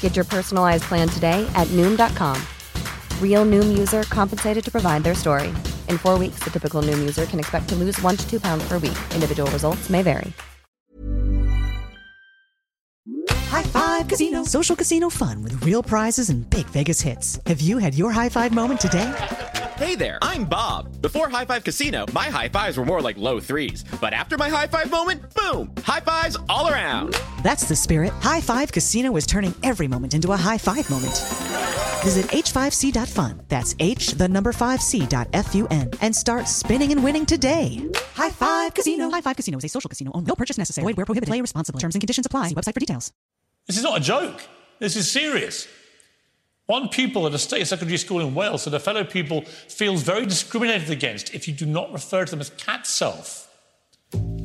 Get 0.00 0.16
your 0.16 0.24
personalized 0.24 0.84
plan 0.84 1.08
today 1.08 1.46
at 1.54 1.68
Noom.com. 1.68 2.40
Real 3.20 3.44
Noom 3.44 3.76
user 3.76 4.04
compensated 4.04 4.64
to 4.64 4.70
provide 4.70 5.04
their 5.04 5.14
story. 5.14 5.48
In 5.90 5.98
four 5.98 6.18
weeks, 6.18 6.40
the 6.42 6.50
typical 6.50 6.80
Noom 6.80 6.98
user 6.98 7.26
can 7.26 7.38
expect 7.38 7.68
to 7.68 7.74
lose 7.74 8.00
one 8.00 8.16
to 8.16 8.26
two 8.30 8.40
pounds 8.40 8.66
per 8.66 8.78
week. 8.78 8.96
Individual 9.14 9.50
results 9.50 9.90
may 9.90 10.02
vary. 10.02 10.32
High 13.48 13.62
Five 13.62 14.08
Casino. 14.08 14.44
Social 14.44 14.76
casino 14.76 15.08
fun 15.08 15.42
with 15.42 15.62
real 15.64 15.82
prizes 15.82 16.30
and 16.30 16.48
big 16.50 16.66
Vegas 16.66 17.00
hits. 17.00 17.40
Have 17.46 17.60
you 17.60 17.78
had 17.78 17.94
your 17.94 18.10
high 18.10 18.28
five 18.28 18.52
moment 18.52 18.80
today? 18.80 19.12
Hey 19.76 19.94
there, 19.94 20.18
I'm 20.22 20.46
Bob. 20.46 21.02
Before 21.02 21.28
High 21.28 21.44
Five 21.44 21.62
Casino, 21.62 22.06
my 22.14 22.28
high 22.28 22.48
fives 22.48 22.78
were 22.78 22.86
more 22.86 23.02
like 23.02 23.18
low 23.18 23.38
threes. 23.40 23.84
But 24.00 24.14
after 24.14 24.38
my 24.38 24.48
high 24.48 24.66
five 24.66 24.90
moment, 24.90 25.34
boom, 25.34 25.70
high 25.82 26.00
fives 26.00 26.38
all 26.48 26.70
around. 26.70 27.20
That's 27.42 27.68
the 27.68 27.76
spirit. 27.76 28.14
High 28.14 28.40
Five 28.40 28.72
Casino 28.72 29.14
is 29.16 29.26
turning 29.26 29.54
every 29.62 29.86
moment 29.86 30.14
into 30.14 30.32
a 30.32 30.36
high 30.36 30.56
five 30.56 30.88
moment. 30.88 31.12
Visit 32.02 32.24
h5c.fun. 32.28 33.42
That's 33.48 33.76
h 33.78 34.12
the 34.12 34.26
number 34.26 34.52
5c.fun 34.52 35.90
and 36.00 36.16
start 36.16 36.48
spinning 36.48 36.92
and 36.92 37.04
winning 37.04 37.26
today. 37.26 37.86
High 38.14 38.30
Five 38.30 38.72
Casino. 38.72 39.10
High 39.10 39.20
Five 39.20 39.36
Casino 39.36 39.58
is 39.58 39.64
a 39.64 39.68
social 39.68 39.90
casino 39.90 40.10
only. 40.14 40.26
No 40.26 40.36
purchase 40.36 40.56
necessary. 40.56 40.86
Void 40.86 40.96
where 40.96 41.04
prohibited. 41.04 41.28
Play 41.28 41.42
responsibly. 41.42 41.80
Terms 41.80 41.94
and 41.94 42.00
conditions 42.00 42.24
apply. 42.24 42.48
See 42.48 42.54
website 42.54 42.72
for 42.72 42.80
details. 42.80 43.12
This 43.66 43.76
is 43.76 43.82
not 43.82 43.98
a 43.98 44.02
joke. 44.02 44.40
This 44.78 44.96
is 44.96 45.10
serious. 45.10 45.68
One 46.66 46.88
pupil 46.88 47.26
at 47.28 47.34
a 47.34 47.38
state 47.38 47.64
secondary 47.68 47.96
school 47.96 48.20
in 48.20 48.34
Wales 48.34 48.64
said 48.64 48.74
a 48.74 48.80
fellow 48.80 49.04
pupil 49.04 49.42
feels 49.42 50.02
very 50.02 50.26
discriminated 50.26 50.90
against 50.90 51.32
if 51.32 51.46
you 51.46 51.54
do 51.54 51.64
not 51.64 51.92
refer 51.92 52.24
to 52.24 52.30
them 52.30 52.40
as 52.40 52.50
cat 52.50 52.88
self. 52.88 53.48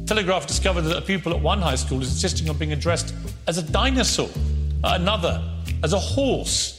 Telegraph 0.05 0.45
discovered 0.45 0.81
that 0.81 0.97
a 0.97 1.02
pupil 1.02 1.33
at 1.33 1.42
one 1.42 1.59
high 1.61 1.75
school 1.75 1.99
is 2.02 2.09
insisting 2.09 2.47
on 2.47 2.58
being 2.58 2.73
addressed 2.73 3.16
as 3.47 3.58
a 3.58 3.64
dinosaur, 3.64 4.30
at 4.83 5.02
another 5.02 5.44
as 5.83 5.94
a 5.94 5.99
horse. 5.99 6.77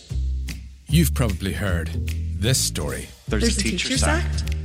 You've 0.87 1.13
probably 1.13 1.53
heard 1.53 1.89
this 2.39 2.59
story. 2.59 3.09
There's, 3.27 3.43
There's 3.43 3.57
a, 3.59 3.61
teacher, 3.61 3.89
teacher 3.89 3.99
sacked. 3.99 4.41
sacked. 4.41 4.57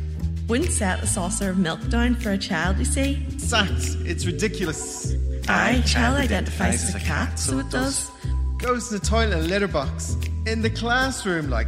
Wouldn't 0.47 0.71
set 0.71 1.01
a 1.01 1.07
saucer 1.07 1.49
of 1.49 1.57
milk 1.57 1.87
down 1.89 2.15
for 2.15 2.31
a 2.31 2.37
child, 2.37 2.77
you 2.77 2.85
see. 2.85 3.25
Sacked. 3.39 3.97
It's 4.05 4.25
ridiculous. 4.27 5.15
Aye, 5.47 5.81
child 5.87 6.17
identifies 6.17 6.83
as 6.83 6.93
a 6.95 6.99
cat, 6.99 7.39
so 7.39 7.57
it 7.57 7.69
does. 7.71 8.11
Goes 8.59 8.89
to 8.89 8.99
the 8.99 9.05
toilet 9.05 9.37
in 9.37 9.39
a 9.39 9.47
litter 9.47 9.67
box. 9.67 10.15
In 10.47 10.61
the 10.61 10.69
classroom, 10.69 11.49
like. 11.49 11.67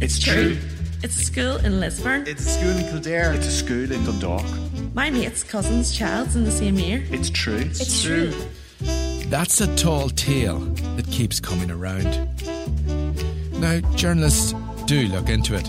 It's 0.00 0.16
true. 0.16 0.56
It's 1.02 1.16
a 1.16 1.24
school 1.24 1.56
in 1.56 1.80
Lisburn. 1.80 2.24
It's 2.28 2.46
a 2.46 2.50
school 2.50 2.70
in 2.70 2.88
Kildare. 2.88 3.32
It's 3.32 3.48
a 3.48 3.50
school 3.50 3.90
in 3.90 4.04
Dundalk. 4.04 4.46
My 4.94 5.10
mate's 5.10 5.42
cousin's 5.42 5.90
child's 5.90 6.36
in 6.36 6.44
the 6.44 6.52
same 6.52 6.78
year. 6.78 7.04
It's 7.10 7.30
true. 7.30 7.56
It's, 7.56 7.80
it's 7.80 8.00
true. 8.00 8.30
true. 8.30 9.24
That's 9.26 9.60
a 9.60 9.74
tall 9.74 10.08
tale 10.10 10.60
that 10.94 11.08
keeps 11.08 11.40
coming 11.40 11.68
around. 11.68 12.06
Now, 13.60 13.80
journalists 13.96 14.54
do 14.86 15.08
look 15.08 15.28
into 15.28 15.56
it, 15.56 15.68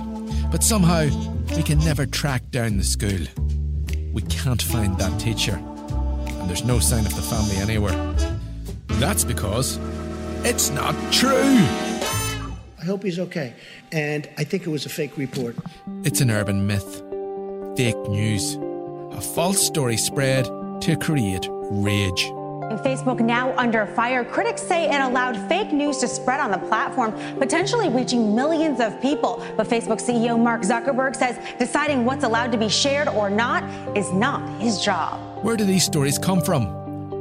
but 0.52 0.62
somehow 0.62 1.08
we 1.56 1.64
can 1.64 1.80
never 1.80 2.06
track 2.06 2.52
down 2.52 2.78
the 2.78 2.84
school. 2.84 3.26
We 4.14 4.22
can't 4.24 4.62
find 4.62 4.96
that 5.00 5.20
teacher, 5.20 5.56
and 5.56 6.48
there's 6.48 6.64
no 6.64 6.78
sign 6.78 7.08
of 7.08 7.16
the 7.16 7.24
family 7.24 7.56
anywhere. 7.56 8.16
That's 9.00 9.24
because 9.24 9.80
it's 10.44 10.70
not 10.70 10.94
true. 11.12 11.93
I 12.84 12.86
hope 12.86 13.02
he's 13.02 13.18
okay. 13.18 13.54
And 13.94 14.28
I 14.38 14.44
think 14.44 14.68
it 14.68 14.70
was 14.70 14.86
a 14.86 14.90
fake 14.90 15.16
report. 15.16 15.56
It's 16.04 16.20
an 16.20 16.30
urban 16.30 16.68
myth, 16.68 17.02
fake 17.78 17.96
news, 18.10 18.56
a 19.18 19.22
false 19.22 19.66
story 19.66 19.96
spread 19.96 20.44
to 20.82 20.98
create 20.98 21.48
rage. 21.72 22.26
Facebook 22.84 23.22
now 23.22 23.56
under 23.58 23.86
fire. 23.86 24.26
Critics 24.26 24.62
say 24.62 24.94
it 24.94 25.00
allowed 25.00 25.38
fake 25.48 25.72
news 25.72 26.00
to 26.00 26.10
spread 26.10 26.42
on 26.42 26.52
the 26.52 26.58
platform, 26.58 27.14
potentially 27.40 27.88
reaching 27.88 28.36
millions 28.36 28.82
of 28.82 29.02
people. 29.02 29.42
But 29.56 29.68
Facebook 29.68 30.02
CEO 30.02 30.38
Mark 30.38 30.64
Zuckerberg 30.64 31.16
says 31.16 31.40
deciding 31.58 32.04
what's 32.04 32.26
allowed 32.26 32.52
to 32.52 32.58
be 32.58 32.68
shared 32.68 33.08
or 33.08 33.30
not 33.30 33.64
is 33.96 34.12
not 34.12 34.42
his 34.60 34.82
job. 34.82 35.22
Where 35.42 35.56
do 35.56 35.64
these 35.64 35.86
stories 35.86 36.18
come 36.18 36.42
from? 36.42 36.66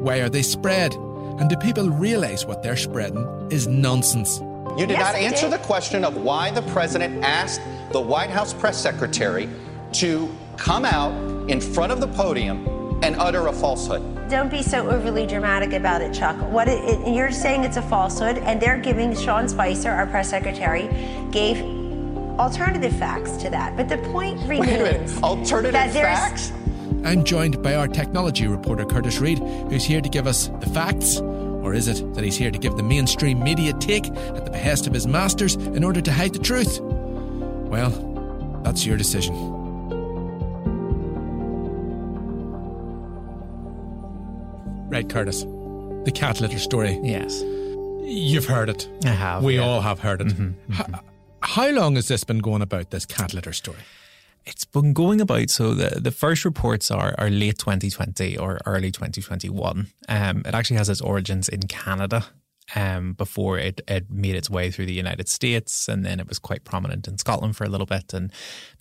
Why 0.02 0.22
are 0.22 0.28
they 0.28 0.42
spread? 0.42 0.92
And 0.94 1.48
do 1.48 1.56
people 1.56 1.88
realize 1.88 2.46
what 2.46 2.64
they're 2.64 2.76
spreading 2.76 3.24
is 3.52 3.68
nonsense? 3.68 4.42
You 4.78 4.86
did 4.86 4.90
yes, 4.90 5.12
not 5.12 5.14
answer 5.16 5.50
did. 5.50 5.60
the 5.60 5.64
question 5.64 6.04
of 6.04 6.16
why 6.16 6.50
the 6.50 6.62
president 6.62 7.22
asked 7.22 7.60
the 7.92 8.00
White 8.00 8.30
House 8.30 8.54
press 8.54 8.80
secretary 8.80 9.48
to 9.92 10.34
come 10.56 10.84
out 10.84 11.12
in 11.50 11.60
front 11.60 11.92
of 11.92 12.00
the 12.00 12.08
podium 12.08 12.66
and 13.02 13.16
utter 13.16 13.48
a 13.48 13.52
falsehood. 13.52 14.02
Don't 14.30 14.50
be 14.50 14.62
so 14.62 14.88
overly 14.88 15.26
dramatic 15.26 15.74
about 15.74 16.00
it, 16.00 16.14
Chuck. 16.14 16.36
What 16.50 16.68
it, 16.68 16.82
it, 16.84 17.14
you're 17.14 17.32
saying 17.32 17.64
it's 17.64 17.76
a 17.76 17.82
falsehood, 17.82 18.38
and 18.38 18.62
they're 18.62 18.78
giving 18.78 19.14
Sean 19.14 19.46
Spicer, 19.46 19.90
our 19.90 20.06
press 20.06 20.30
secretary, 20.30 20.88
gave 21.30 21.60
alternative 22.38 22.96
facts 22.96 23.36
to 23.38 23.50
that. 23.50 23.76
But 23.76 23.90
the 23.90 23.98
point 23.98 24.40
remains 24.48 24.60
Wait 24.60 24.80
a 24.80 25.00
minute. 25.00 25.22
Alternative 25.22 25.92
facts? 25.92 26.50
I'm 27.04 27.24
joined 27.24 27.62
by 27.62 27.74
our 27.74 27.88
technology 27.88 28.46
reporter 28.46 28.86
Kurtis 28.86 29.20
Reid, 29.20 29.38
who's 29.38 29.84
here 29.84 30.00
to 30.00 30.08
give 30.08 30.26
us 30.26 30.48
the 30.60 30.66
facts. 30.66 31.20
Or 31.62 31.74
is 31.74 31.88
it 31.88 32.14
that 32.14 32.24
he's 32.24 32.36
here 32.36 32.50
to 32.50 32.58
give 32.58 32.76
the 32.76 32.82
mainstream 32.82 33.42
media 33.42 33.72
take 33.74 34.06
at 34.08 34.44
the 34.44 34.50
behest 34.50 34.86
of 34.86 34.92
his 34.92 35.06
masters 35.06 35.54
in 35.54 35.84
order 35.84 36.00
to 36.00 36.12
hide 36.12 36.32
the 36.32 36.38
truth? 36.38 36.80
Well, 36.80 37.90
that's 38.64 38.84
your 38.84 38.96
decision. 38.96 39.34
Right, 44.90 45.08
Kurtis. 45.08 45.44
The 46.04 46.12
cat 46.12 46.40
litter 46.40 46.58
story. 46.58 47.00
Yes. 47.02 47.42
You've 48.02 48.44
heard 48.44 48.68
it. 48.68 48.88
I 49.04 49.08
have. 49.08 49.42
We 49.42 49.56
yeah. 49.56 49.62
all 49.62 49.80
have 49.80 50.00
heard 50.00 50.20
it. 50.20 50.26
Mm-hmm, 50.26 50.72
mm-hmm. 50.72 50.72
How, 50.72 51.00
how 51.40 51.70
long 51.70 51.94
has 51.94 52.08
this 52.08 52.24
been 52.24 52.40
going 52.40 52.60
about, 52.60 52.90
this 52.90 53.06
cat 53.06 53.32
litter 53.32 53.52
story? 53.52 53.78
It's 54.44 54.64
been 54.64 54.92
going 54.92 55.20
about. 55.20 55.50
So 55.50 55.74
the, 55.74 56.00
the 56.00 56.10
first 56.10 56.44
reports 56.44 56.90
are, 56.90 57.14
are 57.18 57.30
late 57.30 57.58
2020 57.58 58.36
or 58.38 58.58
early 58.66 58.90
2021. 58.90 59.88
Um, 60.08 60.42
it 60.44 60.54
actually 60.54 60.76
has 60.76 60.88
its 60.88 61.00
origins 61.00 61.48
in 61.48 61.62
Canada 61.62 62.26
um, 62.74 63.12
before 63.14 63.58
it, 63.58 63.80
it 63.88 64.10
made 64.10 64.34
its 64.34 64.48
way 64.48 64.70
through 64.70 64.86
the 64.86 64.92
United 64.92 65.28
States, 65.28 65.88
and 65.88 66.04
then 66.04 66.20
it 66.20 66.28
was 66.28 66.38
quite 66.38 66.64
prominent 66.64 67.06
in 67.08 67.18
Scotland 67.18 67.56
for 67.56 67.64
a 67.64 67.68
little 67.68 67.86
bit, 67.86 68.14
and 68.14 68.32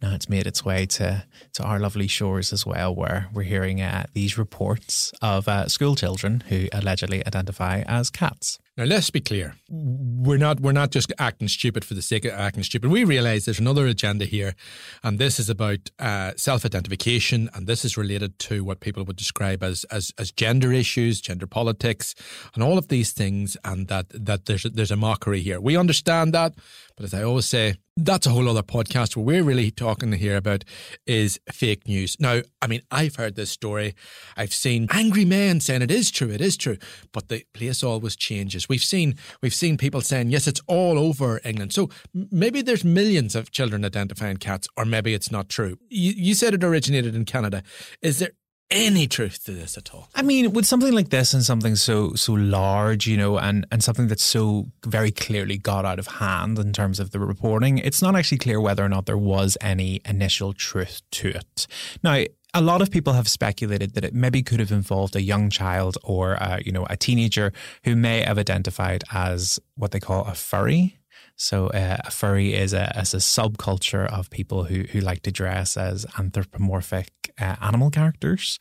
now 0.02 0.14
it's 0.14 0.30
made 0.30 0.48
its 0.48 0.64
way 0.64 0.86
to 0.86 1.24
to 1.54 1.64
our 1.64 1.80
lovely 1.80 2.08
shores 2.08 2.54
as 2.54 2.66
well, 2.66 2.96
where 2.96 3.28
we're 3.34 3.44
hearing 3.44 3.82
uh, 3.82 4.06
these 4.14 4.38
reports 4.38 5.12
of 5.22 5.48
uh, 5.48 5.68
school 5.68 5.96
children 5.96 6.44
who 6.50 6.68
allegedly 6.72 7.26
identify 7.26 7.84
as 7.88 8.09
cats. 8.09 8.59
Now 8.82 8.88
let's 8.88 9.12
be 9.12 9.22
clear. 9.22 9.54
We're 9.70 10.40
not 10.40 10.60
we're 10.60 10.72
not 10.72 10.90
just 10.90 11.14
acting 11.20 11.48
stupid 11.50 11.86
for 11.86 11.94
the 11.94 12.02
sake 12.02 12.26
of 12.26 12.32
acting 12.32 12.64
stupid. 12.64 12.90
We 12.90 13.04
realise 13.04 13.46
there's 13.46 13.60
another 13.60 13.86
agenda 13.86 14.26
here, 14.26 14.56
and 15.04 15.20
this 15.20 15.40
is 15.40 15.52
about 15.52 15.92
uh, 16.00 16.32
self-identification, 16.36 17.52
and 17.54 17.68
this 17.68 17.86
is 17.86 17.96
related 17.96 18.40
to 18.40 18.64
what 18.64 18.80
people 18.80 19.04
would 19.04 19.18
describe 19.18 19.62
as, 19.62 19.84
as 19.92 20.12
as 20.18 20.32
gender 20.32 20.74
issues, 20.74 21.22
gender 21.22 21.46
politics, 21.46 22.16
and 22.56 22.64
all 22.64 22.80
of 22.80 22.88
these 22.88 23.12
things, 23.12 23.56
and 23.64 23.88
that 23.88 24.08
that 24.10 24.46
there's 24.46 24.64
there's 24.64 24.90
a 24.90 24.96
mockery 24.96 25.42
here. 25.42 25.62
We 25.62 25.78
understand 25.78 26.34
that, 26.34 26.56
but 27.02 27.06
as 27.06 27.20
I 27.20 27.24
always 27.24 27.48
say, 27.48 27.78
that's 27.98 28.28
a 28.28 28.30
whole 28.30 28.48
other 28.48 28.62
podcast. 28.62 29.16
What 29.16 29.26
we're 29.26 29.44
really 29.44 29.72
talking 29.72 30.12
here 30.12 30.38
about 30.38 30.64
is 31.08 31.40
fake 31.52 31.88
news. 31.88 32.16
Now, 32.20 32.42
I 32.62 32.68
mean, 32.68 32.82
I've 32.92 33.16
heard 33.16 33.36
this 33.36 33.50
story. 33.50 33.96
I've 34.38 34.53
seen 34.53 34.86
angry 34.92 35.26
men 35.26 35.62
saying 35.62 35.82
it 35.82 35.90
is 35.90 36.12
true, 36.12 36.30
it 36.30 36.42
is 36.42 36.56
true, 36.58 36.78
but 37.12 37.28
the 37.28 37.44
place 37.56 37.84
always 37.84 38.16
changes. 38.16 38.70
We've 38.70 38.84
seen 38.84 39.16
we've 39.42 39.53
seen 39.53 39.80
people 39.80 40.02
saying 40.02 40.30
yes, 40.30 40.46
it's 40.46 40.62
all 40.68 41.00
over 41.00 41.42
England. 41.44 41.74
So 41.74 41.90
maybe 42.14 42.62
there's 42.62 42.86
millions 42.86 43.36
of 43.36 43.50
children 43.50 43.84
identifying 43.84 44.38
cats, 44.38 44.68
or 44.78 44.86
maybe 44.86 45.16
it's 45.16 45.32
not 45.32 45.50
true. 45.50 45.80
You, 45.90 46.14
you 46.16 46.36
said 46.36 46.54
it 46.54 46.64
originated 46.64 47.16
in 47.16 47.26
Canada. 47.26 47.64
Is 48.04 48.20
there 48.20 48.34
any 48.72 49.06
truth 49.08 49.44
to 49.46 49.52
this 49.52 49.78
at 49.78 49.94
all? 49.94 50.09
I 50.16 50.22
mean, 50.22 50.53
with 50.53 50.66
something 50.66 50.94
like 50.94 51.09
this 51.09 51.34
and 51.34 51.44
something 51.44 51.76
so 51.76 52.14
so 52.16 52.34
large, 52.34 53.06
you 53.06 53.18
know, 53.18 53.38
and 53.38 53.68
and 53.72 53.84
something 53.84 54.08
that's 54.08 54.23
so 54.23 54.68
very 54.85 55.12
clearly 55.12 55.58
got 55.58 55.85
out 55.85 56.00
of 56.00 56.08
hand 56.08 56.58
in 56.58 56.73
terms 56.73 57.00
of 57.00 57.12
the 57.12 57.20
reporting, 57.20 57.78
it's 57.78 58.02
not 58.02 58.16
actually 58.16 58.40
clear 58.40 58.59
whether 58.59 58.84
or 58.84 58.90
not 58.90 59.06
there 59.06 59.18
was 59.18 59.58
any 59.62 60.02
initial 60.06 60.53
truth 60.53 61.02
to 61.12 61.29
it. 61.29 61.68
Now, 62.02 62.23
a 62.53 62.62
lot 62.62 62.82
of 62.82 62.91
people 62.91 63.14
have 63.14 63.28
speculated 63.28 63.94
that 63.94 64.03
it 64.03 64.14
maybe 64.14 64.41
could 64.44 64.59
have 64.59 64.72
involved 64.72 65.16
a 65.16 65.22
young 65.22 65.50
child 65.50 65.97
or 66.03 66.41
uh, 66.41 66.59
you 66.64 66.72
know 66.72 66.85
a 66.90 66.97
teenager 66.97 67.53
who 67.84 67.96
may 67.96 68.22
have 68.22 68.38
identified 68.38 69.03
as 69.12 69.59
what 69.76 69.91
they 69.91 70.00
call 70.00 70.26
a 70.26 70.34
furry. 70.34 70.97
So 71.35 71.67
uh, 71.67 71.97
a 72.05 72.11
furry 72.11 72.53
is 72.53 72.73
a, 72.73 72.91
a 73.13 73.17
subculture 73.17 74.05
of 74.11 74.29
people 74.29 74.66
who 74.66 74.84
who 74.91 74.99
like 74.99 75.22
to 75.23 75.31
dress 75.31 75.78
as 75.78 76.05
anthropomorphic 76.17 77.09
uh, 77.40 77.55
animal 77.61 77.90
characters. 77.90 78.59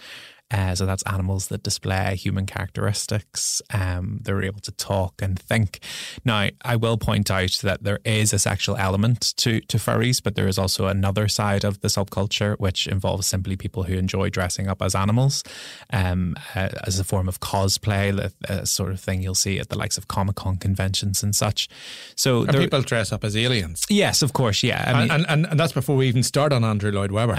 Uh, 0.50 0.74
so 0.74 0.86
that's 0.86 1.02
animals 1.04 1.48
that 1.48 1.62
display 1.62 2.16
human 2.16 2.46
characteristics. 2.46 3.62
Um, 3.72 4.18
they're 4.22 4.42
able 4.42 4.60
to 4.60 4.72
talk 4.72 5.22
and 5.22 5.38
think. 5.38 5.80
Now, 6.24 6.48
I 6.64 6.76
will 6.76 6.96
point 6.96 7.30
out 7.30 7.58
that 7.62 7.84
there 7.84 8.00
is 8.04 8.32
a 8.32 8.38
sexual 8.38 8.76
element 8.76 9.34
to, 9.38 9.60
to 9.62 9.76
furries, 9.76 10.22
but 10.22 10.34
there 10.34 10.48
is 10.48 10.58
also 10.58 10.86
another 10.86 11.28
side 11.28 11.64
of 11.64 11.80
the 11.80 11.88
subculture, 11.88 12.58
which 12.58 12.86
involves 12.86 13.26
simply 13.26 13.56
people 13.56 13.84
who 13.84 13.94
enjoy 13.94 14.28
dressing 14.28 14.66
up 14.68 14.82
as 14.82 14.94
animals 14.94 15.44
um, 15.92 16.36
uh, 16.54 16.68
as 16.84 16.98
a 16.98 17.04
form 17.04 17.28
of 17.28 17.40
cosplay, 17.40 18.32
a 18.48 18.66
sort 18.66 18.90
of 18.92 19.00
thing 19.00 19.22
you'll 19.22 19.34
see 19.34 19.58
at 19.58 19.68
the 19.68 19.78
likes 19.78 19.96
of 19.96 20.08
Comic 20.08 20.36
Con 20.36 20.56
conventions 20.56 21.22
and 21.22 21.34
such. 21.34 21.68
So 22.16 22.42
and 22.42 22.56
people 22.56 22.82
dress 22.82 23.12
up 23.12 23.24
as 23.24 23.36
aliens. 23.36 23.84
Yes, 23.88 24.22
of 24.22 24.32
course. 24.32 24.62
Yeah. 24.62 24.84
I 24.86 25.00
mean, 25.00 25.10
and, 25.10 25.26
and, 25.28 25.46
and 25.46 25.60
that's 25.60 25.72
before 25.72 25.96
we 25.96 26.08
even 26.08 26.22
start 26.22 26.52
on 26.52 26.64
Andrew 26.64 26.90
Lloyd 26.90 27.12
Webber. 27.12 27.38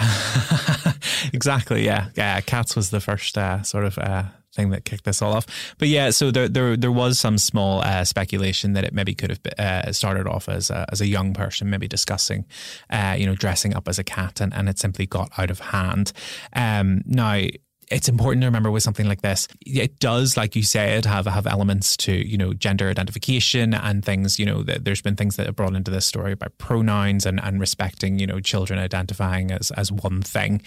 exactly. 1.34 1.86
Yeah. 1.86 2.10
Yeah. 2.16 2.40
Cats 2.42 2.76
was 2.76 2.90
the 2.90 3.01
first 3.02 3.38
uh, 3.38 3.64
sort 3.64 3.86
of 3.86 3.98
uh, 3.98 4.24
thing 4.54 4.70
that 4.72 4.86
kicked 4.86 5.04
this 5.06 5.22
all 5.22 5.34
off. 5.34 5.46
But 5.78 5.88
yeah, 5.88 6.10
so 6.12 6.32
there 6.32 6.48
there 6.48 6.78
there 6.78 6.92
was 6.92 7.20
some 7.20 7.38
small 7.38 7.82
uh, 7.82 8.04
speculation 8.04 8.74
that 8.74 8.84
it 8.84 8.94
maybe 8.94 9.14
could 9.14 9.30
have 9.30 9.40
uh, 9.58 9.92
started 9.92 10.28
off 10.28 10.50
as 10.50 10.70
a, 10.70 10.86
as 10.92 11.02
a 11.02 11.08
young 11.08 11.34
person, 11.34 11.70
maybe 11.70 11.88
discussing, 11.88 12.46
uh, 12.90 13.16
you 13.18 13.26
know, 13.26 13.36
dressing 13.36 13.76
up 13.76 13.88
as 13.88 14.00
a 14.00 14.04
cat, 14.04 14.42
and, 14.42 14.54
and 14.54 14.70
it 14.70 14.80
simply 14.80 15.06
got 15.06 15.32
out 15.38 15.52
of 15.52 15.60
hand. 15.60 16.12
Um, 16.54 17.02
now 17.06 17.42
it's 17.92 18.08
important 18.08 18.42
to 18.42 18.48
remember 18.48 18.72
with 18.72 18.84
something 18.84 19.06
like 19.06 19.22
this, 19.22 19.48
it 19.66 20.00
does, 20.00 20.38
like 20.38 20.56
you 20.56 20.64
said, 20.64 21.06
have 21.06 21.26
have 21.26 21.46
elements 21.46 21.98
to 21.98 22.14
you 22.14 22.38
know 22.38 22.54
gender 22.54 22.90
identification 22.90 23.74
and 23.74 24.04
things. 24.04 24.40
You 24.40 24.46
know, 24.46 24.64
there's 24.64 25.02
been 25.02 25.16
things 25.16 25.36
that 25.36 25.48
are 25.48 25.54
brought 25.54 25.76
into 25.76 25.92
this 25.92 26.06
story 26.06 26.32
about 26.32 26.58
pronouns 26.58 27.26
and 27.26 27.40
and 27.44 27.60
respecting 27.60 28.18
you 28.18 28.26
know 28.26 28.40
children 28.40 28.80
identifying 28.80 29.52
as 29.52 29.72
as 29.72 29.92
one 29.92 30.22
thing. 30.22 30.62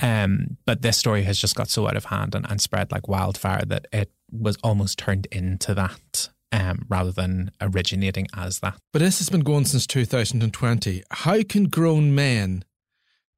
Um, 0.00 0.56
but 0.64 0.82
this 0.82 0.96
story 0.96 1.22
has 1.24 1.38
just 1.38 1.54
got 1.54 1.68
so 1.68 1.86
out 1.86 1.96
of 1.96 2.06
hand 2.06 2.34
and, 2.34 2.50
and 2.50 2.60
spread 2.60 2.90
like 2.90 3.06
wildfire 3.06 3.64
that 3.66 3.86
it 3.92 4.10
was 4.32 4.56
almost 4.64 4.98
turned 4.98 5.26
into 5.30 5.74
that. 5.74 6.30
Um, 6.52 6.84
rather 6.88 7.12
than 7.12 7.52
originating 7.60 8.26
as 8.36 8.58
that. 8.58 8.76
But 8.92 9.02
this 9.02 9.20
has 9.20 9.28
been 9.28 9.42
going 9.42 9.66
since 9.66 9.86
2020. 9.86 11.04
How 11.12 11.44
can 11.44 11.68
grown 11.68 12.12
men 12.12 12.64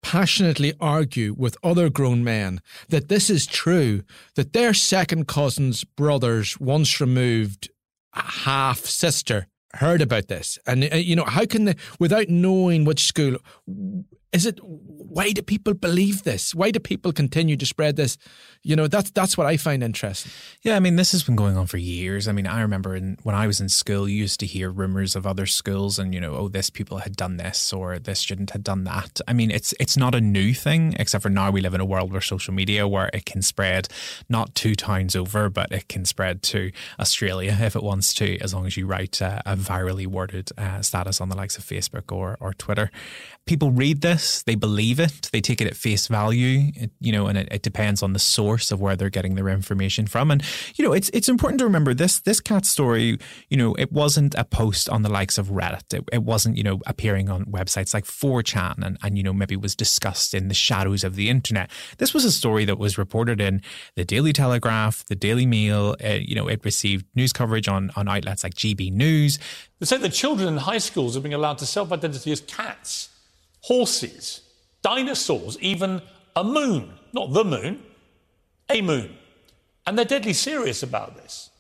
passionately 0.02 0.74
argue 0.80 1.34
with 1.36 1.56
other 1.62 1.88
grown 1.88 2.24
men 2.24 2.60
that 2.88 3.08
this 3.08 3.30
is 3.30 3.46
true, 3.46 4.02
that 4.34 4.52
their 4.52 4.74
second 4.74 5.28
cousin's 5.28 5.84
brother's 5.84 6.58
once 6.60 7.00
removed 7.00 7.70
half 8.12 8.80
sister 8.80 9.46
heard 9.74 10.02
about 10.02 10.28
this. 10.28 10.58
And, 10.66 10.88
uh, 10.92 10.96
you 10.96 11.16
know, 11.16 11.24
how 11.24 11.46
can 11.46 11.64
they, 11.64 11.76
without 11.98 12.28
knowing 12.28 12.84
which 12.84 13.04
school, 13.04 13.38
is 14.32 14.46
it 14.46 14.58
why 15.12 15.30
do 15.32 15.42
people 15.42 15.74
believe 15.74 16.22
this? 16.22 16.54
Why 16.54 16.70
do 16.70 16.80
people 16.80 17.12
continue 17.12 17.56
to 17.58 17.66
spread 17.66 17.96
this? 17.96 18.16
You 18.62 18.76
know, 18.76 18.86
that's 18.86 19.10
that's 19.10 19.36
what 19.36 19.46
I 19.46 19.58
find 19.58 19.82
interesting. 19.82 20.32
Yeah, 20.62 20.76
I 20.76 20.80
mean, 20.80 20.96
this 20.96 21.12
has 21.12 21.22
been 21.22 21.36
going 21.36 21.56
on 21.58 21.66
for 21.66 21.76
years. 21.76 22.28
I 22.28 22.32
mean, 22.32 22.46
I 22.46 22.62
remember 22.62 22.96
in, 22.96 23.18
when 23.22 23.34
I 23.34 23.46
was 23.46 23.60
in 23.60 23.68
school, 23.68 24.08
you 24.08 24.16
used 24.16 24.40
to 24.40 24.46
hear 24.46 24.70
rumors 24.70 25.14
of 25.14 25.26
other 25.26 25.44
schools, 25.44 25.98
and 25.98 26.14
you 26.14 26.20
know, 26.20 26.34
oh, 26.34 26.48
this 26.48 26.70
people 26.70 26.98
had 26.98 27.14
done 27.14 27.36
this 27.36 27.72
or 27.74 27.98
this 27.98 28.20
student 28.20 28.50
had 28.50 28.64
done 28.64 28.84
that. 28.84 29.20
I 29.28 29.34
mean, 29.34 29.50
it's 29.50 29.74
it's 29.78 29.96
not 29.98 30.14
a 30.14 30.20
new 30.20 30.54
thing, 30.54 30.94
except 30.98 31.22
for 31.22 31.28
now 31.28 31.50
we 31.50 31.60
live 31.60 31.74
in 31.74 31.80
a 31.80 31.84
world 31.84 32.10
where 32.10 32.22
social 32.22 32.54
media, 32.54 32.88
where 32.88 33.10
it 33.12 33.26
can 33.26 33.42
spread 33.42 33.88
not 34.30 34.54
two 34.54 34.74
towns 34.74 35.14
over, 35.14 35.50
but 35.50 35.72
it 35.72 35.88
can 35.88 36.06
spread 36.06 36.42
to 36.44 36.70
Australia 36.98 37.58
if 37.60 37.76
it 37.76 37.82
wants 37.82 38.14
to, 38.14 38.38
as 38.38 38.54
long 38.54 38.66
as 38.66 38.76
you 38.78 38.86
write 38.86 39.20
a, 39.20 39.42
virally 39.46 40.06
worded 40.06 40.50
uh, 40.56 40.80
status 40.80 41.20
on 41.20 41.28
the 41.28 41.36
likes 41.36 41.58
of 41.58 41.64
Facebook 41.64 42.10
or 42.10 42.38
or 42.40 42.54
Twitter. 42.54 42.90
People 43.44 43.72
read 43.72 44.02
this, 44.02 44.21
they 44.46 44.54
believe 44.54 45.00
it, 45.00 45.28
they 45.32 45.40
take 45.40 45.60
it 45.60 45.66
at 45.66 45.76
face 45.76 46.06
value, 46.06 46.70
it, 46.74 46.90
you 47.00 47.12
know, 47.12 47.26
and 47.26 47.38
it, 47.38 47.48
it, 47.50 47.62
depends 47.62 48.02
on 48.02 48.12
the 48.12 48.18
source 48.18 48.70
of 48.70 48.80
where 48.80 48.96
they're 48.96 49.10
getting 49.10 49.34
their 49.34 49.48
information 49.48 50.06
from. 50.06 50.30
And 50.30 50.42
you 50.76 50.84
know, 50.84 50.92
it's 50.92 51.10
it's 51.10 51.28
important 51.28 51.58
to 51.60 51.64
remember 51.64 51.94
this 51.94 52.20
this 52.20 52.40
cat 52.40 52.64
story. 52.66 53.18
You 53.48 53.56
know, 53.56 53.74
it 53.74 53.92
wasn't 53.92 54.34
a 54.36 54.44
post 54.44 54.88
on 54.88 55.02
the 55.02 55.08
likes 55.08 55.38
of 55.38 55.48
Reddit. 55.48 55.94
It, 55.94 56.04
it 56.12 56.22
wasn't 56.22 56.56
you 56.56 56.62
know 56.62 56.80
appearing 56.86 57.28
on 57.28 57.44
websites 57.46 57.94
like 57.94 58.04
4chan 58.04 58.84
and 58.84 58.98
and 59.02 59.16
you 59.16 59.22
know 59.22 59.32
maybe 59.32 59.56
was 59.56 59.76
discussed 59.76 60.34
in 60.34 60.48
the 60.48 60.54
shadows 60.54 61.04
of 61.04 61.16
the 61.16 61.28
internet. 61.28 61.70
This 61.98 62.14
was 62.14 62.24
a 62.24 62.32
story 62.32 62.64
that 62.64 62.78
was 62.78 62.98
reported 62.98 63.40
in 63.40 63.62
the 63.96 64.04
Daily 64.04 64.32
Telegraph, 64.32 65.04
the 65.06 65.16
Daily 65.16 65.46
Mail. 65.46 65.96
Uh, 66.02 66.18
you 66.20 66.34
know, 66.34 66.48
it 66.48 66.64
received 66.64 67.06
news 67.14 67.32
coverage 67.32 67.68
on 67.68 67.90
on 67.96 68.08
outlets 68.08 68.44
like 68.44 68.54
GB 68.54 68.92
News. 68.92 69.38
They 69.82 69.86
say 69.86 69.96
that 69.96 70.10
children 70.10 70.48
in 70.48 70.58
high 70.58 70.78
schools 70.78 71.16
are 71.16 71.20
being 71.20 71.34
allowed 71.34 71.58
to 71.58 71.66
self-identify 71.66 72.30
as 72.30 72.40
cats, 72.40 73.08
horses 73.62 74.42
dinosaurs, 74.82 75.58
even 75.60 76.02
a 76.36 76.44
moon, 76.44 76.92
not 77.12 77.32
the 77.32 77.44
moon, 77.44 77.82
a 78.68 78.82
moon. 78.82 79.16
And 79.86 79.96
they're 79.96 80.04
deadly 80.04 80.32
serious 80.32 80.82
about 80.82 81.16
this. 81.16 81.50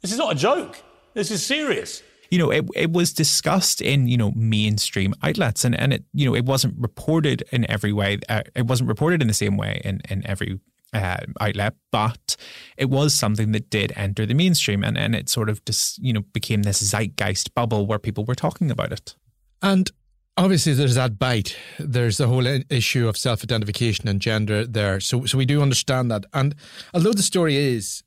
This 0.00 0.12
is 0.12 0.18
not 0.18 0.32
a 0.32 0.34
joke. 0.36 0.82
This 1.14 1.30
is 1.30 1.44
serious. 1.44 2.02
You 2.30 2.38
know, 2.38 2.50
it, 2.50 2.66
it 2.74 2.92
was 2.92 3.12
discussed 3.12 3.80
in, 3.80 4.06
you 4.06 4.16
know, 4.16 4.32
mainstream 4.32 5.14
outlets 5.22 5.64
and, 5.64 5.74
and 5.74 5.92
it, 5.92 6.04
you 6.12 6.26
know, 6.26 6.34
it 6.34 6.44
wasn't 6.44 6.74
reported 6.78 7.42
in 7.52 7.68
every 7.70 7.92
way. 7.92 8.18
Uh, 8.28 8.42
it 8.54 8.66
wasn't 8.66 8.88
reported 8.88 9.22
in 9.22 9.28
the 9.28 9.34
same 9.34 9.56
way 9.56 9.80
in, 9.84 10.00
in 10.10 10.26
every 10.26 10.60
uh, 10.92 11.18
outlet, 11.40 11.74
but 11.90 12.36
it 12.76 12.90
was 12.90 13.14
something 13.14 13.52
that 13.52 13.70
did 13.70 13.92
enter 13.96 14.26
the 14.26 14.34
mainstream 14.34 14.84
and, 14.84 14.98
and 14.98 15.14
it 15.14 15.28
sort 15.28 15.48
of 15.48 15.64
just, 15.64 15.98
you 15.98 16.12
know, 16.12 16.22
became 16.32 16.62
this 16.62 16.82
zeitgeist 16.82 17.54
bubble 17.54 17.86
where 17.86 17.98
people 17.98 18.24
were 18.24 18.34
talking 18.34 18.70
about 18.70 18.92
it. 18.92 19.16
And 19.62 19.90
obviously 20.38 20.72
there's 20.72 20.94
that 20.94 21.18
bite. 21.18 21.56
There's 21.78 22.16
the 22.16 22.28
whole 22.28 22.46
issue 22.70 23.08
of 23.08 23.16
self-identification 23.18 24.08
and 24.08 24.20
gender 24.20 24.66
there. 24.66 25.00
So 25.00 25.26
so 25.26 25.36
we 25.36 25.44
do 25.44 25.60
understand 25.60 26.10
that. 26.10 26.24
And 26.32 26.54
although 26.94 27.12
the 27.12 27.22
story 27.22 27.56
is 27.56 28.02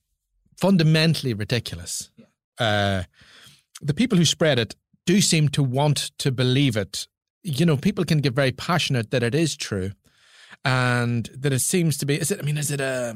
fundamentally 0.58 1.34
ridiculous 1.34 2.10
uh, 2.62 3.04
the 3.82 3.94
people 3.94 4.18
who 4.18 4.26
spread 4.26 4.60
it 4.60 4.76
do 5.06 5.20
seem 5.20 5.50
to 5.50 5.64
want 5.64 6.12
to 6.20 6.32
believe 6.32 6.78
it. 6.78 7.08
You 7.44 7.66
know 7.66 7.76
people 7.76 8.06
can 8.06 8.20
get 8.20 8.34
very 8.34 8.52
passionate 8.52 9.10
that 9.10 9.24
it 9.24 9.34
is 9.34 9.58
true 9.58 9.92
and 10.64 11.30
that 11.36 11.52
it 11.52 11.60
seems 11.60 11.98
to 11.98 12.06
be 12.06 12.16
is 12.16 12.30
it 12.32 12.40
i 12.40 12.44
mean 12.44 12.58
is 12.58 12.70
it 12.70 12.80
a 12.80 13.16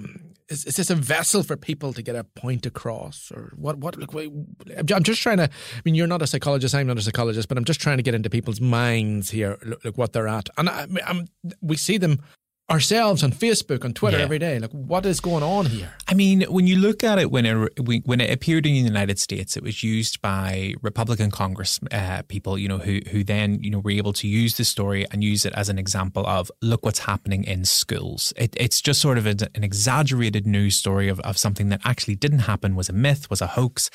is, 0.50 0.66
is 0.66 0.76
this 0.76 0.90
a 0.90 0.96
vessel 0.96 1.44
for 1.44 1.56
people 1.56 1.94
to 1.94 2.02
get 2.02 2.16
a 2.16 2.24
point 2.24 2.66
across 2.66 3.32
or 3.32 3.54
what 3.56 3.78
what 3.78 3.98
look 3.98 4.14
i'm 4.16 5.04
just 5.04 5.22
trying 5.22 5.38
to 5.38 5.44
i 5.44 5.82
mean 5.84 5.94
you're 5.94 6.08
not 6.08 6.22
a 6.22 6.28
psychologist 6.28 6.74
i'm 6.74 6.88
not 6.88 6.98
a 6.98 7.02
psychologist 7.02 7.48
but 7.48 7.58
i'm 7.58 7.66
just 7.66 7.80
trying 7.80 7.98
to 7.98 8.04
get 8.04 8.16
into 8.16 8.30
people's 8.30 8.60
minds 8.60 9.30
here 9.30 9.58
look, 9.64 9.84
look 9.86 9.98
what 9.98 10.14
they're 10.14 10.28
at. 10.28 10.50
And 10.58 10.70
I, 10.70 10.88
I'm, 11.06 11.28
we 11.62 11.78
see 11.78 11.98
them 11.98 12.22
ourselves 12.70 13.24
on 13.24 13.32
Facebook, 13.32 13.86
on 13.86 13.94
Twitter 13.94 14.18
yeah. 14.18 14.24
every 14.24 14.40
day. 14.40 14.58
Like, 14.60 14.72
what 14.72 15.06
is 15.06 15.20
going 15.20 15.44
on 15.44 15.68
here? 15.68 15.94
I 16.08 16.14
mean, 16.14 16.42
when 16.44 16.66
you 16.66 16.78
look 16.78 17.04
at 17.04 17.20
it, 17.20 17.30
when 17.30 17.46
it 17.46 18.06
when 18.06 18.22
it 18.22 18.32
appeared 18.32 18.66
in 18.66 18.74
the 18.74 18.80
United 18.80 19.20
States, 19.20 19.56
it 19.56 19.64
was 19.64 19.84
used 19.84 20.22
by 20.22 20.74
Republican 20.82 21.32
Congress 21.32 21.80
uh, 21.92 22.24
people, 22.28 22.58
you 22.58 22.68
know, 22.68 22.80
who 22.80 23.02
who 23.12 23.24
then 23.24 23.62
you 23.64 23.70
know 23.70 23.80
were 23.80 23.92
able 23.92 24.14
to 24.14 24.28
use 24.28 24.58
the 24.58 24.66
story 24.66 25.06
and 25.12 25.24
use 25.24 25.46
it 25.46 25.54
as 25.54 25.70
an 25.70 25.78
example 25.78 26.26
of 26.26 26.52
look 26.62 26.84
what's 26.84 27.00
happening 27.00 27.44
in 27.44 27.66
schools. 27.66 28.34
It, 28.36 28.56
it's 28.60 28.82
just 28.82 29.00
sort 29.00 29.18
of 29.18 29.28
a, 29.28 29.36
an 29.54 29.64
exaggerated 29.64 30.48
news 30.48 30.76
story 30.76 31.08
of, 31.08 31.20
of 31.22 31.38
something 31.38 31.70
that 31.70 31.82
actually 31.86 32.16
didn't 32.16 32.40
happen, 32.40 32.76
was 32.76 32.90
a 32.90 32.94
myth, 32.94 33.30
was 33.30 33.42
a 33.42 33.48
hoax, 33.48 33.90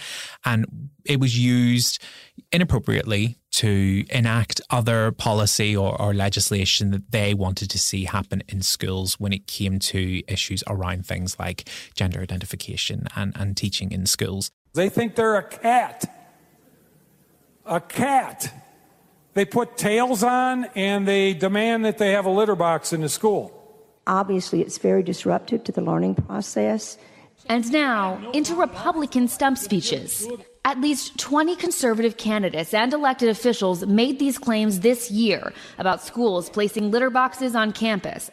and 0.44 0.90
it 1.04 1.20
was 1.20 1.38
used 1.38 2.02
inappropriately 2.52 3.36
to 3.52 4.04
enact 4.10 4.60
other 4.70 5.12
policy 5.12 5.76
or, 5.76 6.00
or, 6.00 6.14
legislation 6.14 6.90
that 6.92 7.10
they 7.10 7.34
wanted 7.34 7.68
to 7.70 7.78
see 7.78 8.04
happen 8.04 8.42
in 8.48 8.62
schools 8.62 9.18
when 9.18 9.32
it 9.32 9.46
came 9.46 9.78
to 9.78 10.22
issues 10.28 10.62
around 10.66 11.04
things 11.04 11.38
like 11.38 11.68
gender 11.94 12.20
identification 12.20 13.06
and, 13.16 13.32
and 13.36 13.56
teaching 13.56 13.90
in 13.90 14.06
schools. 14.06 14.50
They 14.74 14.88
think 14.88 15.16
they're 15.16 15.36
a 15.36 15.42
cat. 15.42 16.04
A 17.66 17.80
cat. 17.80 18.52
They 19.34 19.44
put 19.44 19.76
tails 19.76 20.22
on 20.22 20.66
and 20.74 21.06
they 21.06 21.34
demand 21.34 21.84
that 21.84 21.98
they 21.98 22.12
have 22.12 22.26
a 22.26 22.30
litter 22.30 22.56
box 22.56 22.92
in 22.92 23.00
the 23.00 23.08
school. 23.08 23.56
Obviously, 24.06 24.60
it's 24.60 24.78
very 24.78 25.02
disruptive 25.02 25.64
to 25.64 25.72
the 25.72 25.80
learning 25.80 26.16
process. 26.16 26.98
And 27.48 27.70
now, 27.72 28.30
into 28.32 28.54
Republican 28.54 29.28
stump 29.28 29.58
speeches. 29.58 30.26
At 30.64 30.80
least 30.80 31.18
20 31.18 31.56
conservative 31.56 32.16
candidates 32.18 32.74
and 32.74 32.92
elected 32.92 33.30
officials 33.30 33.86
made 33.86 34.18
these 34.18 34.38
claims 34.38 34.80
this 34.80 35.10
year 35.10 35.52
about 35.78 36.02
schools 36.02 36.50
placing 36.50 36.90
litter 36.90 37.08
boxes 37.08 37.56
on 37.56 37.72
campus. 37.72 38.30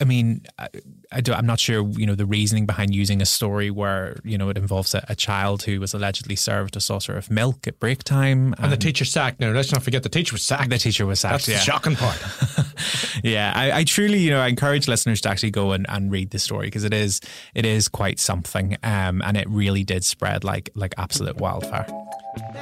I 0.00 0.04
mean, 0.04 0.42
I, 0.58 0.68
I 1.10 1.22
am 1.26 1.46
not 1.46 1.58
sure, 1.58 1.88
you 1.90 2.06
know, 2.06 2.14
the 2.14 2.26
reasoning 2.26 2.66
behind 2.66 2.94
using 2.94 3.20
a 3.20 3.26
story 3.26 3.70
where, 3.70 4.20
you 4.22 4.38
know, 4.38 4.48
it 4.48 4.56
involves 4.56 4.94
a, 4.94 5.04
a, 5.08 5.16
child 5.16 5.64
who 5.64 5.80
was 5.80 5.92
allegedly 5.92 6.36
served 6.36 6.76
a 6.76 6.80
saucer 6.80 7.16
of 7.16 7.30
milk 7.32 7.66
at 7.66 7.80
break 7.80 8.04
time. 8.04 8.52
And, 8.54 8.64
and 8.64 8.72
the 8.72 8.76
teacher 8.76 9.04
sacked. 9.04 9.40
Now, 9.40 9.50
let's 9.50 9.72
not 9.72 9.82
forget 9.82 10.04
the 10.04 10.08
teacher 10.08 10.34
was 10.34 10.42
sacked. 10.42 10.70
The 10.70 10.78
teacher 10.78 11.04
was 11.04 11.18
sacked. 11.18 11.46
That's 11.46 11.48
yeah. 11.48 11.56
the 11.56 11.62
shocking 11.62 11.96
part. 11.96 12.16
yeah. 13.24 13.52
I, 13.54 13.78
I, 13.78 13.84
truly, 13.84 14.18
you 14.18 14.30
know, 14.30 14.40
I 14.40 14.48
encourage 14.48 14.88
listeners 14.88 15.20
to 15.22 15.28
actually 15.28 15.50
go 15.50 15.72
and, 15.72 15.86
and 15.88 16.10
read 16.10 16.30
the 16.30 16.38
story 16.38 16.66
because 16.66 16.84
it 16.84 16.94
is, 16.94 17.20
it 17.54 17.66
is 17.66 17.88
quite 17.88 18.18
something. 18.18 18.76
Um, 18.82 19.22
and 19.22 19.36
it 19.36 19.48
really 19.48 19.84
did 19.84 20.04
spread 20.04 20.44
like, 20.44 20.70
like 20.74 20.94
absolute 20.98 21.36
wildfire. 21.36 21.86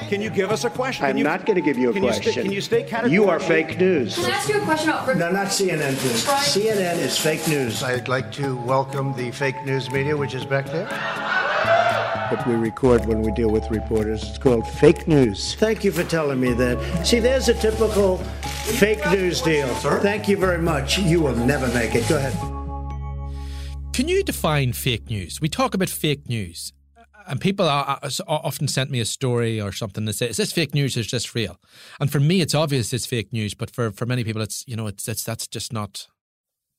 Can 0.09 0.23
you 0.23 0.31
give 0.31 0.51
us 0.51 0.65
a 0.65 0.71
question? 0.71 1.05
I'm 1.05 1.17
you, 1.17 1.25
not 1.25 1.45
going 1.45 1.57
to 1.57 1.63
give 1.63 1.77
you 1.77 1.91
a 1.91 1.93
can 1.93 2.03
question. 2.03 2.25
You 2.25 2.33
stay, 2.33 2.43
can 2.43 2.53
you 2.53 2.61
stay 2.61 2.83
categorically? 2.83 3.15
You 3.15 3.29
are 3.29 3.41
fake 3.41 3.79
news. 3.79 4.15
Can 4.15 4.25
I 4.27 4.31
ask 4.31 4.49
you 4.49 4.61
a 4.61 4.65
question 4.65 4.91
about... 4.91 5.17
No, 5.17 5.31
not 5.31 5.49
CNN, 5.49 5.97
please. 5.97 6.25
CNN 6.25 6.99
is 6.99 7.19
fake 7.19 7.47
news. 7.49 7.83
I'd 7.83 8.09
like 8.09 8.33
to 8.33 8.57
welcome 8.57 9.13
the 9.15 9.31
fake 9.33 9.65
news 9.65 9.91
media, 9.91 10.17
which 10.17 10.35
is 10.35 10.45
back 10.45 10.67
there. 10.67 10.89
What 12.31 12.47
we 12.47 12.55
record 12.55 13.07
when 13.07 13.23
we 13.23 13.31
deal 13.33 13.51
with 13.51 13.71
reporters. 13.71 14.23
It's 14.25 14.39
called 14.39 14.67
fake 14.67 15.07
news. 15.07 15.55
Thank 15.55 15.85
you 15.85 15.93
for 15.93 16.03
telling 16.03 16.41
me 16.41 16.53
that. 16.55 17.07
See, 17.07 17.21
there's 17.21 17.49
a 17.49 17.55
typical 17.55 18.19
fake 18.79 19.05
news 19.11 19.41
deal. 19.41 19.69
Sir? 19.77 20.01
Thank 20.01 20.29
you 20.29 20.37
very 20.37 20.59
much. 20.59 20.99
You 20.99 21.21
will 21.21 21.37
never 21.37 21.69
make 21.69 21.95
it. 21.95 22.09
Go 22.09 22.17
ahead. 22.17 22.35
Can 23.93 24.09
you 24.09 24.25
define 24.25 24.73
fake 24.73 25.09
news? 25.09 25.41
We 25.41 25.49
talk 25.49 25.73
about 25.73 25.89
fake 25.89 26.29
news 26.29 26.73
and 27.27 27.41
people 27.41 27.69
are, 27.69 27.99
are, 28.03 28.11
often 28.29 28.69
sent 28.69 28.91
me 28.91 29.01
a 29.01 29.05
story 29.05 29.61
or 29.61 29.73
something 29.73 30.05
that 30.05 30.15
say, 30.15 30.29
"Is 30.29 30.37
this 30.37 30.53
fake 30.53 30.75
news? 30.75 30.97
Or 30.97 31.01
is 31.01 31.11
this 31.11 31.35
real?" 31.35 31.59
And 32.01 32.11
for 32.11 32.21
me, 32.21 32.41
it's 32.41 32.55
obvious 32.55 32.93
it's 32.93 33.07
fake 33.07 33.33
news, 33.33 33.55
but 33.55 33.71
for, 33.71 33.91
for 33.91 34.07
many 34.07 34.25
people, 34.25 34.43
it's 34.43 34.65
you 34.67 34.77
know, 34.77 34.87
it's, 34.87 35.09
it's 35.09 35.25
that's 35.25 35.47
just 35.47 35.73
not 35.73 36.07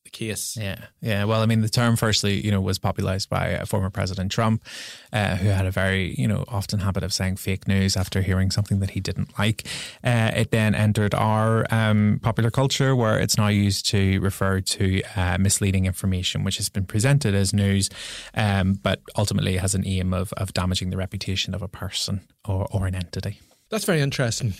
the 0.08 0.26
case. 0.26 0.58
Yeah, 0.58 0.86
yeah. 1.02 1.26
Well, 1.26 1.42
I 1.42 1.46
mean, 1.46 1.62
the 1.62 1.70
term 1.70 1.96
firstly, 1.96 2.40
you 2.46 2.52
know, 2.52 2.62
was 2.62 2.80
popularized 2.80 3.30
by 3.30 3.56
uh, 3.56 3.66
former 3.66 3.90
President 3.90 4.32
Trump, 4.32 4.64
uh, 5.12 5.36
who 5.36 5.50
had 5.50 5.66
a 5.66 5.72
very, 5.72 6.16
you 6.18 6.28
know, 6.28 6.46
often 6.48 6.80
habit 6.80 7.04
of 7.04 7.14
saying 7.14 7.38
fake 7.38 7.68
news 7.68 7.98
after 7.98 8.22
hearing 8.22 8.52
something 8.52 8.80
that 8.80 8.92
he 8.92 9.00
didn't 9.00 9.38
like. 9.38 9.68
Uh, 10.04 10.32
it 10.36 10.52
then 10.52 10.74
entered 10.76 11.14
our 11.14 11.66
um, 11.70 12.20
popular 12.24 12.50
culture, 12.50 12.96
where 12.96 13.20
it's 13.20 13.38
now 13.38 13.48
used 13.48 13.86
to 13.88 14.20
refer 14.20 14.62
to 14.62 15.02
uh, 15.16 15.38
misleading 15.40 15.86
information, 15.86 16.44
which 16.44 16.58
has 16.58 16.70
been 16.70 16.86
presented 16.86 17.36
as 17.36 17.54
news, 17.54 17.90
um, 18.34 18.74
but 18.74 19.02
ultimately 19.16 19.58
has 19.58 19.76
an 19.76 19.86
aim 19.86 20.14
of 20.14 20.34
of 20.34 20.54
damaging 20.54 20.90
the 20.90 20.98
reputation 20.98 21.54
of 21.54 21.62
a 21.62 21.68
person 21.68 22.22
or 22.48 22.68
or 22.72 22.88
an 22.88 22.96
entity. 22.96 23.40
That's 23.70 23.86
very 23.86 24.02
interesting. 24.02 24.54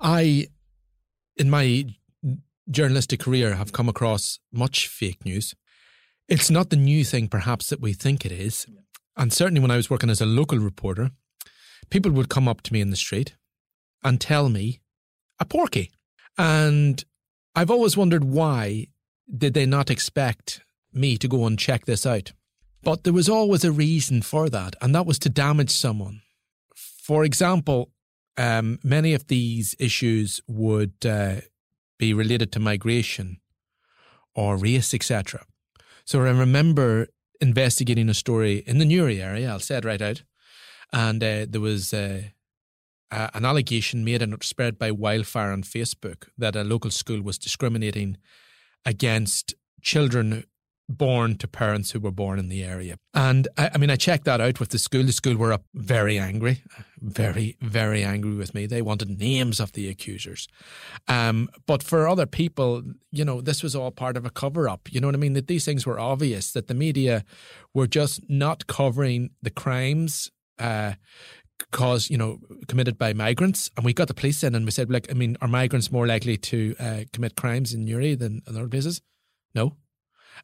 I, 0.00 0.48
in 1.36 1.50
my 1.50 1.84
journalistic 2.70 3.20
career 3.20 3.54
have 3.54 3.72
come 3.72 3.88
across 3.88 4.38
much 4.52 4.88
fake 4.88 5.24
news. 5.24 5.54
It's 6.28 6.50
not 6.50 6.70
the 6.70 6.76
new 6.76 7.04
thing, 7.04 7.28
perhaps, 7.28 7.70
that 7.70 7.80
we 7.80 7.92
think 7.92 8.24
it 8.24 8.32
is. 8.32 8.66
And 9.16 9.32
certainly 9.32 9.60
when 9.60 9.70
I 9.70 9.76
was 9.76 9.90
working 9.90 10.10
as 10.10 10.20
a 10.20 10.26
local 10.26 10.58
reporter, 10.58 11.10
people 11.90 12.12
would 12.12 12.28
come 12.28 12.46
up 12.46 12.60
to 12.62 12.72
me 12.72 12.80
in 12.80 12.90
the 12.90 12.96
street 12.96 13.34
and 14.04 14.20
tell 14.20 14.48
me 14.48 14.80
a 15.40 15.44
porky. 15.44 15.90
And 16.36 17.04
I've 17.54 17.70
always 17.70 17.96
wondered 17.96 18.24
why 18.24 18.88
did 19.36 19.54
they 19.54 19.66
not 19.66 19.90
expect 19.90 20.60
me 20.92 21.16
to 21.18 21.28
go 21.28 21.46
and 21.46 21.58
check 21.58 21.86
this 21.86 22.06
out? 22.06 22.32
But 22.82 23.04
there 23.04 23.12
was 23.12 23.28
always 23.28 23.64
a 23.64 23.72
reason 23.72 24.22
for 24.22 24.48
that, 24.48 24.76
and 24.80 24.94
that 24.94 25.06
was 25.06 25.18
to 25.20 25.28
damage 25.28 25.70
someone. 25.70 26.22
For 26.76 27.24
example, 27.24 27.90
um, 28.36 28.78
many 28.84 29.14
of 29.14 29.26
these 29.26 29.74
issues 29.80 30.40
would 30.46 30.94
uh, 31.04 31.40
be 31.98 32.14
related 32.14 32.52
to 32.52 32.60
migration 32.60 33.38
or 34.34 34.56
race, 34.56 34.94
etc. 34.94 35.44
So 36.04 36.20
I 36.20 36.30
remember 36.30 37.08
investigating 37.40 38.08
a 38.08 38.14
story 38.14 38.62
in 38.66 38.78
the 38.78 38.84
Newry 38.84 39.20
area, 39.20 39.50
I'll 39.50 39.60
say 39.60 39.78
it 39.78 39.84
right 39.84 40.00
out, 40.00 40.22
and 40.92 41.22
uh, 41.22 41.46
there 41.48 41.60
was 41.60 41.92
uh, 41.92 42.22
uh, 43.10 43.28
an 43.34 43.44
allegation 43.44 44.04
made 44.04 44.22
and 44.22 44.42
spread 44.42 44.78
by 44.78 44.90
wildfire 44.90 45.52
on 45.52 45.62
Facebook 45.62 46.28
that 46.36 46.56
a 46.56 46.64
local 46.64 46.90
school 46.90 47.22
was 47.22 47.38
discriminating 47.38 48.16
against 48.84 49.54
children 49.82 50.44
born 50.88 51.36
to 51.36 51.46
parents 51.46 51.90
who 51.90 52.00
were 52.00 52.10
born 52.10 52.38
in 52.38 52.48
the 52.48 52.64
area. 52.64 52.96
And 53.12 53.46
I, 53.58 53.70
I, 53.74 53.78
mean, 53.78 53.90
I 53.90 53.96
checked 53.96 54.24
that 54.24 54.40
out 54.40 54.58
with 54.58 54.70
the 54.70 54.78
school. 54.78 55.02
The 55.02 55.12
school 55.12 55.36
were 55.36 55.52
up 55.52 55.64
very 55.74 56.18
angry, 56.18 56.62
very, 56.98 57.56
very 57.60 58.02
angry 58.02 58.34
with 58.34 58.54
me. 58.54 58.66
They 58.66 58.80
wanted 58.80 59.18
names 59.18 59.60
of 59.60 59.72
the 59.72 59.88
accusers. 59.88 60.48
Um, 61.06 61.50
but 61.66 61.82
for 61.82 62.08
other 62.08 62.26
people, 62.26 62.82
you 63.12 63.24
know, 63.24 63.40
this 63.40 63.62
was 63.62 63.76
all 63.76 63.90
part 63.90 64.16
of 64.16 64.24
a 64.24 64.30
cover 64.30 64.68
up. 64.68 64.92
You 64.92 65.00
know 65.00 65.08
what 65.08 65.14
I 65.14 65.18
mean? 65.18 65.34
That 65.34 65.46
these 65.46 65.64
things 65.64 65.86
were 65.86 66.00
obvious, 66.00 66.52
that 66.52 66.68
the 66.68 66.74
media 66.74 67.24
were 67.74 67.86
just 67.86 68.22
not 68.28 68.66
covering 68.66 69.30
the 69.42 69.50
crimes. 69.50 70.30
Uh, 70.58 70.94
cause 71.72 72.08
you 72.08 72.16
know 72.16 72.38
committed 72.68 72.96
by 72.96 73.12
migrants 73.12 73.68
and 73.76 73.84
we 73.84 73.92
got 73.92 74.06
the 74.06 74.14
police 74.14 74.44
in 74.44 74.54
and 74.54 74.64
we 74.64 74.70
said 74.70 74.88
like 74.90 75.10
i 75.10 75.12
mean 75.12 75.36
are 75.40 75.48
migrants 75.48 75.90
more 75.90 76.06
likely 76.06 76.36
to 76.36 76.76
uh, 76.78 77.00
commit 77.12 77.34
crimes 77.34 77.74
in 77.74 77.84
Newry 77.84 78.14
than 78.14 78.40
other 78.46 78.68
places 78.68 79.02
no 79.56 79.76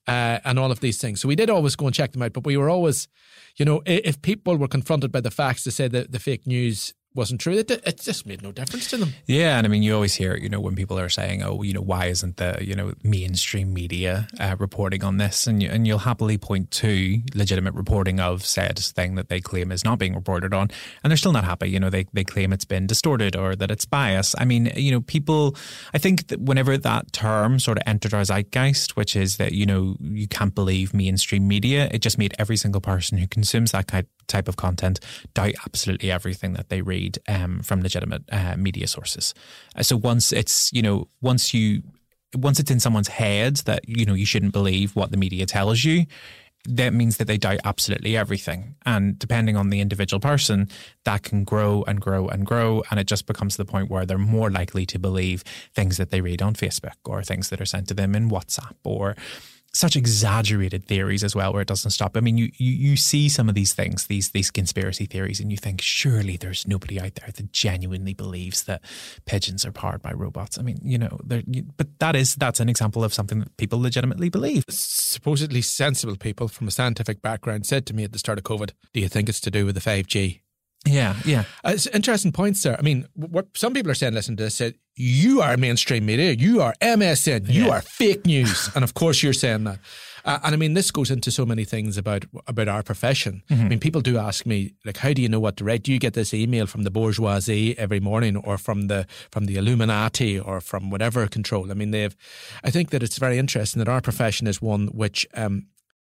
uh, 0.07 0.39
and 0.45 0.59
all 0.59 0.71
of 0.71 0.81
these 0.81 0.99
things. 0.99 1.21
So 1.21 1.29
we 1.29 1.37
did 1.37 1.51
always 1.51 1.77
go 1.77 1.87
and 1.87 1.95
check 1.95 2.13
them 2.13 2.23
out, 2.23 2.33
but 2.33 2.45
we 2.45 2.57
were 2.57 2.71
always, 2.71 3.09
you 3.57 3.65
know, 3.65 3.83
if 3.87 4.21
people 4.23 4.57
were 4.57 4.69
confronted 4.69 5.13
by 5.13 5.21
the 5.21 5.31
facts 5.31 5.65
to 5.65 5.71
say 5.71 5.89
that 5.89 6.13
the 6.13 6.19
fake 6.19 6.47
news 6.47 6.95
wasn't 7.14 7.40
true. 7.40 7.54
It, 7.54 7.71
it 7.71 8.00
just 8.00 8.26
made 8.26 8.42
no 8.42 8.50
difference 8.52 8.90
to 8.90 8.97
them. 8.97 9.12
Yeah, 9.26 9.56
and 9.56 9.66
I 9.66 9.71
mean, 9.71 9.83
you 9.83 9.94
always 9.94 10.14
hear, 10.14 10.37
you 10.37 10.49
know, 10.49 10.61
when 10.61 10.75
people 10.75 10.99
are 10.99 11.09
saying, 11.09 11.42
"Oh, 11.42 11.62
you 11.62 11.73
know, 11.73 11.80
why 11.80 12.06
isn't 12.06 12.37
the 12.37 12.59
you 12.61 12.75
know 12.75 12.94
mainstream 13.02 13.73
media 13.73 14.28
uh, 14.40 14.56
reporting 14.59 15.04
on 15.04 15.18
this?" 15.18 15.47
and 15.47 15.62
you, 15.62 15.68
and 15.68 15.87
you'll 15.87 15.99
happily 15.99 16.38
point 16.38 16.71
to 16.73 17.21
legitimate 17.35 17.75
reporting 17.75 18.21
of 18.21 18.44
said 18.44 18.78
thing 18.78 19.14
that 19.14 19.28
they 19.28 19.40
claim 19.40 19.71
is 19.71 19.85
not 19.85 19.99
being 19.99 20.14
reported 20.14 20.52
on, 20.52 20.71
and 21.02 21.11
they're 21.11 21.16
still 21.16 21.33
not 21.33 21.44
happy. 21.44 21.71
You 21.71 21.80
know, 21.80 21.90
they 21.90 22.06
they 22.12 22.25
claim 22.25 22.52
it's 22.52 22.64
been 22.64 22.87
distorted 22.87 23.37
or 23.37 23.54
that 23.56 23.71
it's 23.71 23.85
biased. 23.85 24.35
I 24.38 24.44
mean, 24.44 24.73
you 24.76 24.90
know, 24.90 25.00
people. 25.00 25.56
I 25.92 25.99
think 25.99 26.28
that 26.28 26.40
whenever 26.40 26.76
that 26.76 27.12
term 27.12 27.61
sort 27.61 27.78
of 27.78 27.85
entered 27.87 28.14
our 28.14 28.23
zeitgeist, 28.23 28.97
which 28.97 29.14
is 29.14 29.37
that 29.37 29.52
you 29.52 29.66
know 29.66 29.97
you 30.00 30.26
can't 30.26 30.54
believe 30.54 30.92
mainstream 30.92 31.47
media, 31.47 31.88
it 31.92 32.00
just 32.00 32.18
made 32.18 32.35
every 32.38 32.56
single 32.56 32.80
person 32.80 33.18
who 33.18 33.26
consumes 33.28 33.73
that 33.73 33.87
type 34.26 34.49
of 34.49 34.57
content 34.57 35.00
doubt 35.35 35.54
absolutely 35.64 36.11
everything 36.11 36.54
that 36.54 36.69
they 36.69 36.83
read 36.83 37.19
um, 37.28 37.61
from 37.61 37.81
legitimate 37.81 38.23
uh, 38.33 38.57
media 38.57 38.87
sources. 38.87 39.35
Uh, 39.76 39.83
so 39.83 39.97
once 39.97 40.33
it's 40.33 40.71
you 40.73 40.83
know 40.83 41.09
once 41.21 41.54
you 41.54 41.83
once 42.37 42.59
it's 42.59 42.71
in 42.71 42.81
someone's 42.81 43.09
head 43.09 43.57
that 43.59 43.88
you 43.88 44.04
know 44.04 44.14
you 44.14 44.26
shouldn't 44.26 44.52
believe 44.52 44.97
what 44.97 45.11
the 45.11 45.16
media 45.16 45.47
tells 45.47 45.85
you 45.85 46.07
that 46.66 46.95
means 46.95 47.19
that 47.19 47.26
they 47.26 47.37
doubt 47.37 47.61
absolutely 47.64 48.16
everything. 48.16 48.76
And 48.87 49.19
depending 49.19 49.57
on 49.57 49.69
the 49.69 49.81
individual 49.81 50.21
person, 50.21 50.69
that 51.04 51.23
can 51.23 51.45
grow 51.45 51.85
and 51.87 52.00
grow 52.00 52.28
and 52.28 52.47
grow. 52.47 52.83
And 52.90 52.99
it 52.99 53.07
just 53.07 53.26
becomes 53.26 53.57
the 53.57 53.66
point 53.66 53.90
where 53.90 54.07
they're 54.07 54.19
more 54.19 54.50
likely 54.50 54.87
to 54.87 54.99
believe 54.99 55.43
things 55.75 55.99
that 55.99 56.11
they 56.11 56.23
read 56.23 56.40
on 56.40 56.54
Facebook 56.54 56.97
or 57.04 57.23
things 57.23 57.50
that 57.50 57.61
are 57.61 57.66
sent 57.66 57.88
to 57.88 57.95
them 57.95 58.14
in 58.14 58.31
WhatsApp 58.31 58.76
or 58.83 59.14
such 59.75 59.97
exaggerated 59.97 60.87
theories 60.87 61.25
as 61.25 61.35
well 61.35 61.52
where 61.52 61.62
it 61.62 61.69
doesn't 61.69 61.90
stop. 61.90 62.16
I 62.16 62.21
mean, 62.21 62.38
you, 62.38 62.50
you 62.57 62.71
you 62.71 62.97
see 62.97 63.28
some 63.28 63.49
of 63.49 63.54
these 63.54 63.75
things, 63.75 64.07
these 64.07 64.31
these 64.31 64.50
conspiracy 64.50 65.07
theories, 65.07 65.40
and 65.40 65.50
you 65.50 65.59
think 65.59 65.83
surely 65.83 66.37
there's 66.37 66.66
nobody 66.66 67.00
out 67.00 67.16
there 67.16 67.31
that 67.35 67.52
genuinely 67.52 68.14
believes 68.14 68.64
that 68.64 68.83
pigeons 69.26 69.66
are 69.66 69.73
powered 69.73 70.00
by 70.00 70.12
robots. 70.12 70.59
I 70.59 70.62
mean, 70.62 70.78
you 70.83 70.97
know, 70.97 71.19
you, 71.47 71.64
but 71.76 71.99
that 71.99 72.14
is 72.14 72.37
that's 72.37 72.61
an 72.61 72.69
example 72.69 73.02
of 73.02 73.12
something 73.12 73.40
that 73.40 73.57
people 73.57 73.81
legitimately 73.81 74.28
believe. 74.28 74.64
Supposedly 74.69 75.61
sensible 75.61 76.16
people 76.16 76.49
from 76.49 76.69
a 76.69 76.71
scientific 76.71 77.21
background 77.21 77.66
said 77.66 77.85
to 77.87 77.95
me 77.95 78.04
at 78.04 78.12
the 78.12 78.19
start 78.19 78.38
of 78.38 78.45
COVID, 78.45 78.71
"Do 78.93 79.00
you 79.00 79.09
think 79.09 79.28
it's 79.28 79.40
to 79.40 79.50
do 79.50 79.66
with 79.66 79.75
the 79.75 79.81
five 79.81 80.07
G?" 80.07 80.44
Yeah, 80.87 81.17
yeah. 81.25 81.45
Uh, 81.64 81.73
it's 81.75 81.87
interesting 81.87 82.33
points 82.33 82.62
there. 82.62 82.79
I 82.79 82.83
mean, 82.83 83.07
what 83.14 83.49
some 83.57 83.73
people 83.73 83.91
are 83.91 83.95
saying, 83.95 84.14
listen 84.14 84.37
to 84.37 84.45
this, 84.45 84.55
said, 84.55 84.75
you 84.97 85.41
are 85.41 85.57
mainstream 85.57 86.07
media, 86.07 86.33
you 86.33 86.61
are 86.61 86.75
MSN, 86.81 87.50
you 87.50 87.67
yeah. 87.67 87.71
are 87.71 87.81
fake 87.81 88.26
news. 88.26 88.71
and 88.75 88.85
of 88.85 88.95
course 88.95 89.23
you're 89.23 89.33
saying 89.33 89.64
that. 89.64 89.79
Uh, 90.25 90.38
and 90.43 90.55
I 90.55 90.57
mean, 90.57 90.73
this 90.73 90.91
goes 90.91 91.11
into 91.11 91.31
so 91.31 91.45
many 91.45 91.64
things 91.64 91.99
about 91.99 92.25
about 92.47 92.67
our 92.69 92.83
profession. 92.83 93.43
Mm-hmm. 93.50 93.62
I 93.62 93.69
mean, 93.69 93.81
people 93.81 94.00
do 94.00 94.17
ask 94.17 94.47
me, 94.47 94.75
like, 94.85 94.97
how 94.97 95.12
do 95.12 95.21
you 95.21 95.29
know 95.29 95.41
what 95.41 95.59
to 95.59 95.64
write? 95.64 95.83
Do 95.83 95.93
you 95.93 95.99
get 95.99 96.14
this 96.14 96.33
email 96.33 96.67
from 96.67 96.83
the 96.83 96.91
bourgeoisie 96.91 97.79
every 97.79 98.00
morning, 98.00 98.37
or 98.37 98.57
from 98.57 98.88
the 98.88 99.07
from 99.31 99.45
the 99.45 99.57
Illuminati, 99.57 100.41
or 100.41 100.62
from 100.62 100.91
whatever 100.91 101.26
control? 101.26 101.71
I 101.71 101.75
mean, 101.75 101.91
they've. 101.91 102.17
I 102.62 102.71
think 102.71 102.88
that 102.91 103.03
it's 103.03 103.19
very 103.19 103.38
interesting 103.38 103.81
that 103.81 103.88
our 103.88 104.00
profession 104.00 104.47
is 104.47 104.62
one 104.62 104.87
which 104.88 105.26
um, 105.35 105.67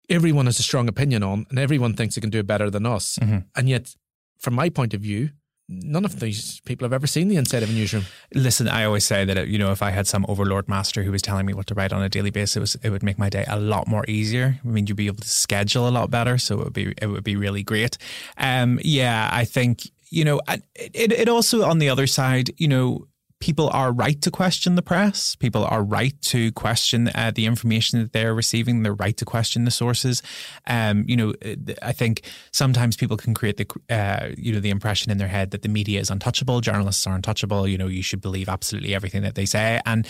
everyone 0.09 0.47
has 0.47 0.59
a 0.59 0.63
strong 0.63 0.87
opinion 0.87 1.21
on, 1.21 1.45
and 1.51 1.59
everyone 1.59 1.93
thinks 1.93 2.15
they 2.15 2.21
can 2.21 2.31
do 2.31 2.39
it 2.39 2.47
better 2.47 2.71
than 2.71 2.87
us, 2.87 3.19
mm-hmm. 3.21 3.39
and 3.55 3.69
yet 3.69 3.95
from 4.39 4.53
my 4.53 4.69
point 4.69 4.93
of 4.93 5.01
view, 5.01 5.29
none 5.69 6.05
of 6.05 6.19
these 6.19 6.61
people 6.61 6.85
have 6.85 6.93
ever 6.93 7.07
seen 7.07 7.27
the 7.27 7.35
inside 7.35 7.63
of 7.63 7.69
a 7.69 7.73
newsroom. 7.73 8.05
Listen, 8.33 8.67
I 8.67 8.85
always 8.85 9.05
say 9.05 9.25
that 9.25 9.47
you 9.47 9.57
know 9.57 9.71
if 9.71 9.81
I 9.81 9.91
had 9.91 10.07
some 10.07 10.25
overlord 10.27 10.69
master 10.69 11.03
who 11.03 11.11
was 11.11 11.21
telling 11.21 11.45
me 11.45 11.53
what 11.53 11.67
to 11.67 11.73
write 11.73 11.93
on 11.93 12.01
a 12.01 12.09
daily 12.09 12.31
basis, 12.31 12.55
it, 12.55 12.59
was, 12.59 12.75
it 12.75 12.89
would 12.89 13.03
make 13.03 13.19
my 13.19 13.29
day 13.29 13.45
a 13.47 13.59
lot 13.59 13.87
more 13.87 14.05
easier. 14.07 14.59
I 14.63 14.67
mean, 14.67 14.87
you'd 14.87 14.95
be 14.95 15.07
able 15.07 15.21
to 15.21 15.29
schedule 15.29 15.87
a 15.87 15.91
lot 15.91 16.09
better, 16.09 16.37
so 16.37 16.59
it 16.59 16.63
would 16.63 16.73
be 16.73 16.93
it 17.01 17.07
would 17.07 17.23
be 17.23 17.35
really 17.35 17.63
great. 17.63 17.97
Um, 18.37 18.79
yeah, 18.83 19.29
I 19.31 19.45
think 19.45 19.81
you 20.09 20.23
know 20.23 20.41
it, 20.75 21.11
it 21.11 21.29
also 21.29 21.63
on 21.63 21.79
the 21.79 21.89
other 21.89 22.07
side, 22.07 22.51
you 22.57 22.67
know 22.67 23.07
people 23.39 23.69
are 23.69 23.91
right 23.91 24.21
to 24.21 24.31
question 24.31 24.75
the 24.75 24.81
press. 24.81 25.35
People 25.35 25.63
are 25.65 25.83
right 25.83 26.19
to 26.23 26.51
question 26.53 27.09
uh, 27.13 27.31
the 27.33 27.45
information 27.45 27.99
that 27.99 28.13
they're 28.13 28.33
receiving. 28.33 28.83
They're 28.83 28.93
right 28.93 29.15
to 29.17 29.25
question 29.25 29.65
the 29.65 29.71
sources. 29.71 30.23
Um, 30.65 31.05
you 31.07 31.15
know, 31.15 31.33
I 31.81 31.91
think 31.91 32.21
sometimes 32.51 32.95
people 32.95 33.17
can 33.17 33.33
create 33.33 33.57
the 33.57 33.67
uh, 33.93 34.33
you 34.37 34.53
know 34.53 34.59
the 34.59 34.69
impression 34.69 35.11
in 35.11 35.17
their 35.17 35.27
head 35.27 35.51
that 35.51 35.61
the 35.61 35.69
media 35.69 35.99
is 35.99 36.09
untouchable, 36.09 36.61
journalists 36.61 37.05
are 37.05 37.15
untouchable. 37.15 37.67
You 37.67 37.77
know, 37.77 37.87
you 37.87 38.03
should 38.03 38.21
believe 38.21 38.49
absolutely 38.49 38.95
everything 38.95 39.21
that 39.23 39.35
they 39.35 39.45
say, 39.45 39.81
and 39.85 40.07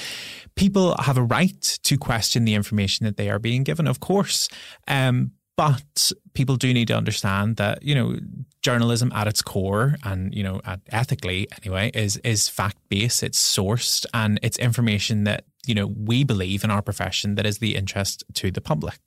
people 0.56 0.96
have 1.00 1.18
a 1.18 1.24
right 1.24 1.80
to 1.84 1.98
question 1.98 2.46
the 2.46 2.56
information 2.56 3.06
that 3.06 3.18
they 3.18 3.30
are 3.30 3.40
being 3.40 3.64
given. 3.64 3.88
Of 3.88 4.00
course, 4.00 4.50
um, 4.88 5.32
but 5.58 6.12
people 6.36 6.56
do 6.56 6.72
need 6.72 6.88
to 6.88 6.96
understand 6.96 7.58
that, 7.58 7.82
you 7.82 7.96
know, 7.96 8.16
journalism 8.68 9.12
at 9.14 9.28
its 9.28 9.42
core 9.42 9.96
and, 10.04 10.34
you 10.38 10.44
know, 10.44 10.60
ethically 11.02 11.48
anyway, 11.60 11.86
is 11.94 12.18
is 12.24 12.50
fact 12.50 12.78
based, 12.90 13.24
it's 13.24 13.40
sourced, 13.58 14.06
and 14.14 14.40
it's 14.44 14.58
information 14.60 15.24
that, 15.24 15.42
you 15.66 15.76
know, 15.78 15.88
we 15.88 16.26
believe 16.26 16.64
in 16.66 16.72
our 16.72 16.82
profession 16.82 17.36
that 17.36 17.46
is 17.46 17.58
the 17.60 17.76
interest 17.76 18.24
to 18.34 18.52
the 18.52 18.62
public. 18.62 19.00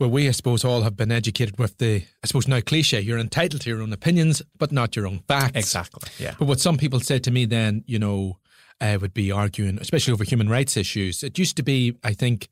Well, 0.00 0.10
we, 0.10 0.26
I 0.28 0.32
suppose, 0.32 0.64
all 0.64 0.82
have 0.82 0.96
been 0.96 1.12
educated 1.12 1.56
with 1.58 1.78
the, 1.78 2.02
I 2.22 2.26
suppose, 2.26 2.48
now 2.48 2.60
cliche, 2.60 3.00
you're 3.00 3.20
entitled 3.20 3.62
to 3.62 3.70
your 3.70 3.80
own 3.80 3.92
opinions, 3.92 4.42
but 4.58 4.72
not 4.72 4.96
your 4.96 5.06
own 5.06 5.20
facts. 5.28 5.56
Exactly. 5.56 6.10
Yeah. 6.18 6.34
But 6.36 6.48
what 6.48 6.60
some 6.60 6.76
people 6.76 6.98
say 6.98 7.20
to 7.20 7.30
me 7.30 7.46
then, 7.46 7.84
you 7.86 8.00
know, 8.00 8.38
uh, 8.80 8.98
would 9.00 9.14
be 9.14 9.30
arguing, 9.30 9.78
especially 9.80 10.12
over 10.12 10.24
human 10.24 10.48
rights 10.48 10.76
issues. 10.76 11.22
It 11.22 11.38
used 11.38 11.56
to 11.58 11.62
be, 11.62 11.94
I 12.02 12.12
think, 12.12 12.48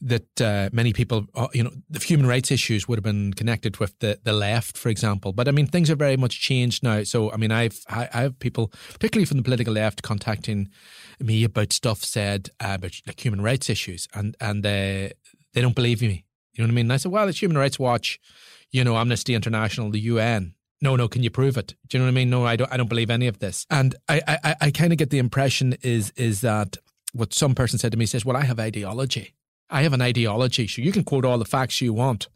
that 0.00 0.40
uh, 0.40 0.70
many 0.72 0.92
people, 0.92 1.26
uh, 1.34 1.48
you 1.52 1.62
know, 1.62 1.70
the 1.88 1.98
human 1.98 2.26
rights 2.26 2.50
issues 2.50 2.88
would 2.88 2.96
have 2.98 3.04
been 3.04 3.34
connected 3.34 3.76
with 3.78 3.98
the, 3.98 4.18
the 4.22 4.32
left, 4.32 4.76
for 4.76 4.88
example. 4.88 5.32
But 5.32 5.48
I 5.48 5.50
mean, 5.50 5.66
things 5.66 5.90
are 5.90 5.96
very 5.96 6.16
much 6.16 6.40
changed 6.40 6.82
now. 6.82 7.02
So 7.04 7.30
I 7.32 7.36
mean, 7.36 7.52
I've 7.52 7.80
I, 7.88 8.08
have 8.12 8.38
people, 8.38 8.72
particularly 8.92 9.26
from 9.26 9.36
the 9.36 9.42
political 9.42 9.74
left, 9.74 10.02
contacting 10.02 10.68
me 11.18 11.44
about 11.44 11.72
stuff 11.72 12.02
said 12.02 12.50
uh, 12.60 12.72
about 12.78 12.92
like 13.06 13.22
human 13.22 13.42
rights 13.42 13.68
issues, 13.68 14.08
and 14.14 14.36
and 14.40 14.64
uh, 14.64 15.12
they 15.52 15.60
don't 15.60 15.74
believe 15.74 16.00
me. 16.00 16.24
You 16.54 16.62
know 16.62 16.68
what 16.68 16.72
I 16.72 16.74
mean? 16.74 16.86
And 16.86 16.92
I 16.92 16.96
said, 16.96 17.12
well, 17.12 17.28
it's 17.28 17.40
Human 17.40 17.56
Rights 17.56 17.78
Watch, 17.78 18.18
you 18.70 18.82
know, 18.82 18.96
Amnesty 18.96 19.34
International, 19.34 19.90
the 19.90 20.00
UN. 20.00 20.54
No, 20.82 20.96
no, 20.96 21.08
can 21.08 21.22
you 21.22 21.30
prove 21.30 21.56
it? 21.56 21.74
Do 21.88 21.96
you 21.96 22.00
know 22.00 22.06
what 22.06 22.12
I 22.12 22.14
mean? 22.14 22.30
No, 22.30 22.44
I 22.44 22.56
don't. 22.56 22.72
I 22.72 22.76
don't 22.76 22.88
believe 22.88 23.10
any 23.10 23.26
of 23.26 23.38
this. 23.38 23.66
And 23.70 23.94
I, 24.08 24.20
I, 24.26 24.56
I 24.60 24.70
kind 24.70 24.92
of 24.92 24.98
get 24.98 25.10
the 25.10 25.18
impression 25.18 25.76
is 25.82 26.10
is 26.16 26.40
that 26.40 26.78
what 27.12 27.34
some 27.34 27.54
person 27.54 27.78
said 27.78 27.92
to 27.92 27.98
me 27.98 28.06
says, 28.06 28.24
well, 28.24 28.36
I 28.36 28.44
have 28.44 28.58
ideology. 28.58 29.34
I 29.70 29.82
have 29.82 29.92
an 29.92 30.02
ideology, 30.02 30.66
so 30.66 30.82
you 30.82 30.92
can 30.92 31.04
quote 31.04 31.24
all 31.24 31.38
the 31.38 31.44
facts 31.44 31.80
you 31.80 31.92
want. 31.92 32.28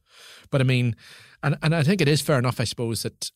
But 0.50 0.60
I 0.60 0.64
mean, 0.64 0.96
and, 1.42 1.56
and 1.62 1.74
I 1.74 1.82
think 1.82 2.00
it 2.00 2.08
is 2.08 2.22
fair 2.22 2.38
enough, 2.38 2.60
I 2.60 2.64
suppose, 2.64 3.02
that 3.02 3.30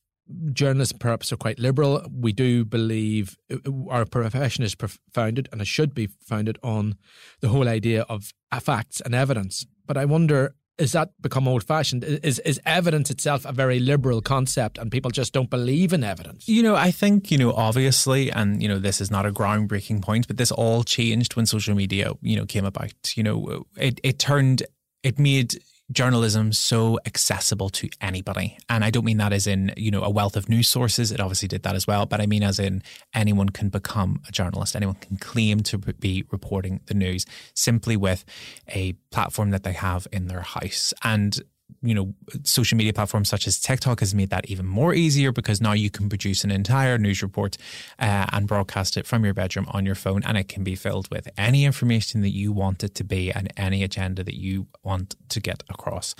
journalists 0.52 0.94
perhaps 0.98 1.32
are 1.32 1.36
quite 1.36 1.58
liberal. 1.58 2.06
We 2.12 2.32
do 2.32 2.64
believe 2.64 3.36
uh, 3.50 3.56
our 3.90 4.04
profession 4.04 4.64
is 4.64 4.76
founded, 5.12 5.48
and 5.52 5.60
it 5.60 5.66
should 5.66 5.94
be 5.94 6.08
founded 6.22 6.58
on 6.62 6.96
the 7.40 7.48
whole 7.48 7.68
idea 7.68 8.02
of 8.02 8.32
facts 8.60 9.00
and 9.00 9.14
evidence. 9.14 9.66
But 9.86 9.96
I 9.96 10.04
wonder 10.04 10.54
is 10.78 10.92
that 10.92 11.10
become 11.20 11.48
old 11.48 11.64
fashioned? 11.64 12.04
Is 12.04 12.38
is 12.40 12.60
evidence 12.64 13.10
itself 13.10 13.44
a 13.44 13.52
very 13.52 13.80
liberal 13.80 14.20
concept 14.20 14.78
and 14.78 14.90
people 14.90 15.10
just 15.10 15.32
don't 15.32 15.50
believe 15.50 15.92
in 15.92 16.04
evidence? 16.04 16.48
You 16.48 16.62
know, 16.62 16.76
I 16.76 16.90
think, 16.90 17.30
you 17.30 17.38
know, 17.38 17.52
obviously, 17.52 18.30
and 18.30 18.62
you 18.62 18.68
know, 18.68 18.78
this 18.78 19.00
is 19.00 19.10
not 19.10 19.26
a 19.26 19.32
groundbreaking 19.32 20.02
point, 20.02 20.26
but 20.28 20.36
this 20.36 20.52
all 20.52 20.84
changed 20.84 21.36
when 21.36 21.46
social 21.46 21.74
media, 21.74 22.12
you 22.22 22.36
know, 22.36 22.46
came 22.46 22.64
about. 22.64 23.16
You 23.16 23.22
know, 23.22 23.66
it, 23.76 24.00
it 24.02 24.18
turned 24.18 24.62
it 25.02 25.18
made 25.18 25.60
journalism 25.90 26.52
so 26.52 26.98
accessible 27.06 27.70
to 27.70 27.88
anybody. 28.00 28.58
And 28.68 28.84
I 28.84 28.90
don't 28.90 29.04
mean 29.04 29.16
that 29.18 29.32
as 29.32 29.46
in, 29.46 29.72
you 29.76 29.90
know, 29.90 30.02
a 30.02 30.10
wealth 30.10 30.36
of 30.36 30.48
news 30.48 30.68
sources. 30.68 31.10
It 31.10 31.20
obviously 31.20 31.48
did 31.48 31.62
that 31.62 31.74
as 31.74 31.86
well. 31.86 32.04
But 32.04 32.20
I 32.20 32.26
mean 32.26 32.42
as 32.42 32.58
in 32.58 32.82
anyone 33.14 33.48
can 33.48 33.70
become 33.70 34.20
a 34.28 34.32
journalist. 34.32 34.76
Anyone 34.76 34.96
can 34.96 35.16
claim 35.16 35.60
to 35.60 35.78
be 35.78 36.24
reporting 36.30 36.80
the 36.86 36.94
news 36.94 37.24
simply 37.54 37.96
with 37.96 38.24
a 38.68 38.92
platform 39.10 39.50
that 39.50 39.62
they 39.62 39.72
have 39.72 40.06
in 40.12 40.26
their 40.26 40.42
house. 40.42 40.92
And 41.02 41.40
you 41.82 41.94
know, 41.94 42.14
social 42.42 42.76
media 42.76 42.92
platforms 42.92 43.28
such 43.28 43.46
as 43.46 43.60
TikTok 43.60 44.00
has 44.00 44.14
made 44.14 44.30
that 44.30 44.50
even 44.50 44.66
more 44.66 44.94
easier 44.94 45.30
because 45.30 45.60
now 45.60 45.72
you 45.72 45.90
can 45.90 46.08
produce 46.08 46.42
an 46.42 46.50
entire 46.50 46.98
news 46.98 47.22
report 47.22 47.56
uh, 47.98 48.26
and 48.32 48.48
broadcast 48.48 48.96
it 48.96 49.06
from 49.06 49.24
your 49.24 49.34
bedroom 49.34 49.66
on 49.70 49.86
your 49.86 49.94
phone, 49.94 50.22
and 50.24 50.36
it 50.36 50.48
can 50.48 50.64
be 50.64 50.74
filled 50.74 51.08
with 51.10 51.28
any 51.36 51.64
information 51.64 52.20
that 52.22 52.30
you 52.30 52.52
want 52.52 52.82
it 52.82 52.94
to 52.96 53.04
be 53.04 53.30
and 53.30 53.52
any 53.56 53.84
agenda 53.84 54.24
that 54.24 54.34
you 54.34 54.66
want 54.82 55.14
to 55.28 55.40
get 55.40 55.62
across. 55.68 56.14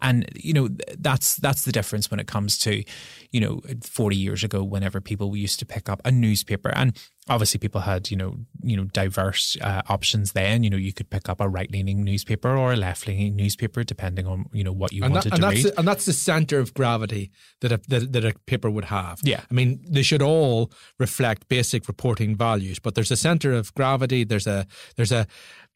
And 0.00 0.28
you 0.34 0.54
know, 0.54 0.68
that's 0.98 1.36
that's 1.36 1.64
the 1.64 1.72
difference 1.72 2.10
when 2.10 2.20
it 2.20 2.26
comes 2.26 2.58
to, 2.60 2.82
you 3.30 3.40
know, 3.40 3.60
forty 3.82 4.16
years 4.16 4.42
ago, 4.44 4.64
whenever 4.64 5.00
people 5.00 5.36
used 5.36 5.58
to 5.58 5.66
pick 5.66 5.88
up 5.88 6.00
a 6.04 6.10
newspaper 6.10 6.72
and 6.74 6.96
obviously 7.28 7.58
people 7.58 7.82
had 7.82 8.10
you 8.10 8.16
know 8.16 8.36
you 8.62 8.76
know 8.76 8.84
diverse 8.84 9.56
uh, 9.60 9.82
options 9.88 10.32
then. 10.32 10.62
You 10.62 10.70
know 10.70 10.76
you 10.76 10.92
could 10.92 11.10
pick 11.10 11.28
up 11.28 11.40
a 11.40 11.48
right 11.48 11.70
leaning 11.70 12.02
newspaper 12.02 12.56
or 12.56 12.72
a 12.72 12.76
left 12.76 13.06
leaning 13.06 13.36
newspaper 13.36 13.84
depending 13.84 14.26
on 14.26 14.46
you 14.52 14.64
know 14.64 14.72
what 14.72 14.92
you 14.92 15.04
and 15.04 15.14
wanted 15.14 15.32
that, 15.32 15.34
and 15.34 15.42
to 15.42 15.48
that's 15.48 15.64
read. 15.64 15.72
the, 15.72 15.78
and 15.78 15.88
that's 15.88 16.04
the 16.04 16.12
center 16.12 16.58
of 16.58 16.74
gravity 16.74 17.30
that 17.60 17.72
a, 17.72 17.80
that, 17.88 18.12
that 18.12 18.24
a 18.24 18.34
paper 18.46 18.70
would 18.70 18.86
have. 18.86 19.20
Yeah. 19.22 19.42
I 19.50 19.54
mean 19.54 19.84
they 19.88 20.02
should 20.02 20.22
all 20.22 20.72
reflect 20.98 21.48
basic 21.48 21.86
reporting 21.88 22.36
values 22.36 22.78
but 22.78 22.94
there's 22.94 23.10
a 23.10 23.16
center 23.16 23.52
of 23.52 23.74
gravity 23.74 24.24
there's 24.24 24.46
a 24.46 24.66
there's 24.96 25.12
a 25.12 25.26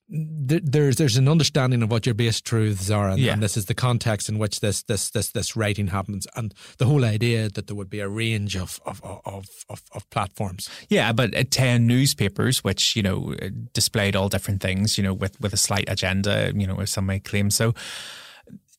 there's 0.08 0.96
there's 0.96 1.16
an 1.16 1.28
understanding 1.28 1.82
of 1.82 1.90
what 1.90 2.06
your 2.06 2.14
base 2.14 2.40
truths 2.40 2.90
are, 2.90 3.08
and, 3.08 3.18
Yeah. 3.18 3.32
and 3.32 3.42
this 3.42 3.56
is 3.56 3.64
the 3.66 3.74
context 3.74 4.28
in 4.28 4.38
which 4.38 4.60
this 4.60 4.82
this 4.84 5.10
this 5.10 5.32
this 5.32 5.56
writing 5.56 5.88
happens, 5.88 6.26
and 6.36 6.54
the 6.78 6.86
whole 6.86 7.04
idea 7.04 7.48
that 7.48 7.66
there 7.66 7.74
would 7.76 7.90
be 7.90 8.00
a 8.00 8.08
range 8.08 8.56
of 8.56 8.80
of 8.86 9.02
of 9.04 9.46
of, 9.68 9.82
of 9.92 10.08
platforms. 10.10 10.68
Yeah, 10.88 11.12
but 11.12 11.36
uh, 11.36 11.42
10 11.50 11.86
newspapers, 11.86 12.62
which, 12.62 12.94
you 12.94 13.02
know, 13.02 13.34
uh, 13.42 13.48
displayed 13.72 14.14
all 14.14 14.28
different 14.28 14.62
things, 14.62 14.96
you 14.96 15.02
know, 15.02 15.12
with, 15.14 15.40
with 15.40 15.52
a 15.52 15.56
slight 15.56 15.84
agenda, 15.88 16.52
you 16.54 16.66
know, 16.66 16.76
as 16.80 16.90
some 16.90 17.06
may 17.06 17.18
claim 17.18 17.50
so, 17.50 17.74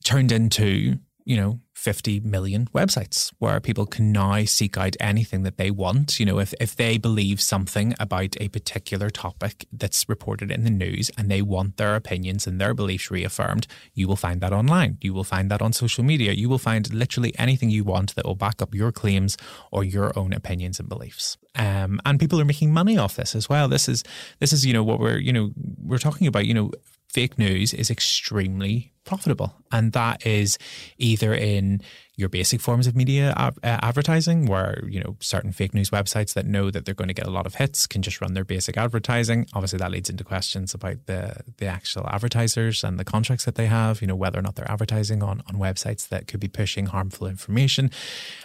turned 0.04 0.32
into, 0.32 0.98
you 1.26 1.36
know, 1.36 1.60
50 1.78 2.22
million 2.22 2.66
websites 2.74 3.32
where 3.38 3.60
people 3.60 3.86
can 3.86 4.12
now 4.12 4.44
seek 4.46 4.78
out 4.78 4.96
anything 5.00 5.44
that 5.44 5.58
they 5.58 5.70
want. 5.70 6.20
You 6.20 6.26
know, 6.26 6.40
if, 6.40 6.52
if 6.60 6.76
they 6.76 6.98
believe 6.98 7.40
something 7.40 7.94
about 8.00 8.36
a 8.42 8.50
particular 8.50 9.12
topic 9.12 9.68
that's 9.72 10.10
reported 10.10 10.50
in 10.50 10.64
the 10.64 10.72
news 10.72 11.12
and 11.16 11.30
they 11.30 11.44
want 11.44 11.78
their 11.78 11.96
opinions 11.96 12.48
and 12.48 12.60
their 12.60 12.74
beliefs 12.74 13.12
reaffirmed, 13.12 13.68
you 13.94 14.08
will 14.08 14.16
find 14.16 14.42
that 14.42 14.52
online. 14.52 14.98
You 15.02 15.14
will 15.14 15.24
find 15.24 15.52
that 15.52 15.62
on 15.62 15.72
social 15.72 16.04
media. 16.04 16.34
You 16.34 16.50
will 16.50 16.58
find 16.58 16.92
literally 16.92 17.38
anything 17.38 17.70
you 17.70 17.84
want 17.84 18.16
that 18.16 18.26
will 18.26 18.36
back 18.36 18.60
up 18.60 18.74
your 18.74 18.92
claims 18.92 19.38
or 19.72 19.84
your 19.84 20.18
own 20.18 20.34
opinions 20.34 20.80
and 20.80 20.90
beliefs. 20.90 21.38
Um, 21.54 22.02
and 22.06 22.20
people 22.20 22.42
are 22.42 22.46
making 22.46 22.74
money 22.74 22.98
off 22.98 23.16
this 23.16 23.36
as 23.36 23.50
well. 23.50 23.68
This 23.68 23.88
is, 23.88 24.04
this 24.40 24.52
is, 24.52 24.66
you 24.66 24.74
know, 24.74 24.84
what 24.84 25.00
we're, 25.00 25.20
you 25.20 25.32
know, 25.32 25.52
we're 25.84 26.00
talking 26.00 26.26
about, 26.26 26.48
you 26.48 26.56
know, 26.56 26.72
fake 27.18 27.40
news 27.40 27.74
is 27.74 27.90
extremely 27.90 28.94
profitable. 29.04 29.56
And 29.72 29.92
that 29.94 30.24
is 30.24 30.60
either 31.00 31.34
in 31.34 31.82
your 32.18 32.30
basic 32.30 32.60
forms 32.60 32.88
of 32.88 32.96
media 32.96 33.32
av- 33.38 33.60
uh, 33.64 33.78
advertising, 33.84 34.48
where, 34.48 34.84
you 34.90 35.00
know, 35.00 35.16
certain 35.20 35.52
fake 35.52 35.76
news 35.76 35.92
websites 35.92 36.34
that 36.34 36.48
know 36.48 36.72
that 36.72 36.84
they're 36.84 36.96
going 36.96 37.08
to 37.08 37.14
get 37.14 37.28
a 37.28 37.32
lot 37.32 37.46
of 37.46 37.56
hits 37.56 37.86
can 37.86 38.02
just 38.02 38.20
run 38.20 38.34
their 38.34 38.44
basic 38.44 38.76
advertising. 38.76 39.46
Obviously, 39.54 39.78
that 39.78 39.92
leads 39.92 40.10
into 40.10 40.24
questions 40.24 40.74
about 40.74 41.06
the, 41.06 41.38
the 41.58 41.68
actual 41.68 42.08
advertisers 42.10 42.84
and 42.84 43.00
the 43.00 43.06
contracts 43.06 43.46
that 43.46 43.54
they 43.54 43.68
have, 43.68 44.02
you 44.02 44.08
know, 44.08 44.16
whether 44.16 44.40
or 44.40 44.42
not 44.42 44.56
they're 44.56 44.70
advertising 44.70 45.22
on, 45.22 45.44
on 45.48 45.60
websites 45.60 46.08
that 46.10 46.28
could 46.28 46.40
be 46.40 46.48
pushing 46.48 46.88
harmful 46.88 47.28
information. 47.28 47.92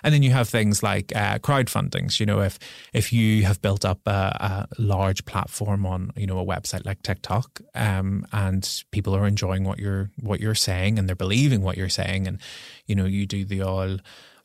And 0.05 0.13
then 0.13 0.23
you 0.23 0.33
have 0.33 0.51
things 0.51 0.83
like 0.83 1.17
uh, 1.17 1.39
crowdfundings. 1.39 2.21
You 2.21 2.27
know, 2.27 2.43
if 2.43 2.59
if 2.93 3.11
you 3.11 3.45
have 3.45 3.63
built 3.63 3.87
up 3.87 4.01
a, 4.07 4.69
a 4.79 4.83
large 4.83 5.25
platform 5.25 5.87
on, 5.87 6.13
you 6.15 6.27
know, 6.27 6.39
a 6.39 6.45
website 6.45 6.85
like 6.85 7.01
TikTok, 7.03 7.63
um, 7.75 8.27
and 8.33 8.85
people 8.91 9.17
are 9.17 9.27
enjoying 9.27 9.65
what 9.65 9.79
you're 9.79 10.11
what 10.21 10.41
you're 10.41 10.55
saying 10.55 10.99
and 10.99 11.09
they're 11.09 11.17
believing 11.17 11.63
what 11.63 11.79
you're 11.79 11.89
saying, 11.89 12.29
and 12.29 12.39
you 12.87 12.95
know, 12.95 13.07
you 13.07 13.25
do 13.25 13.47
the 13.47 13.62
all 13.63 13.97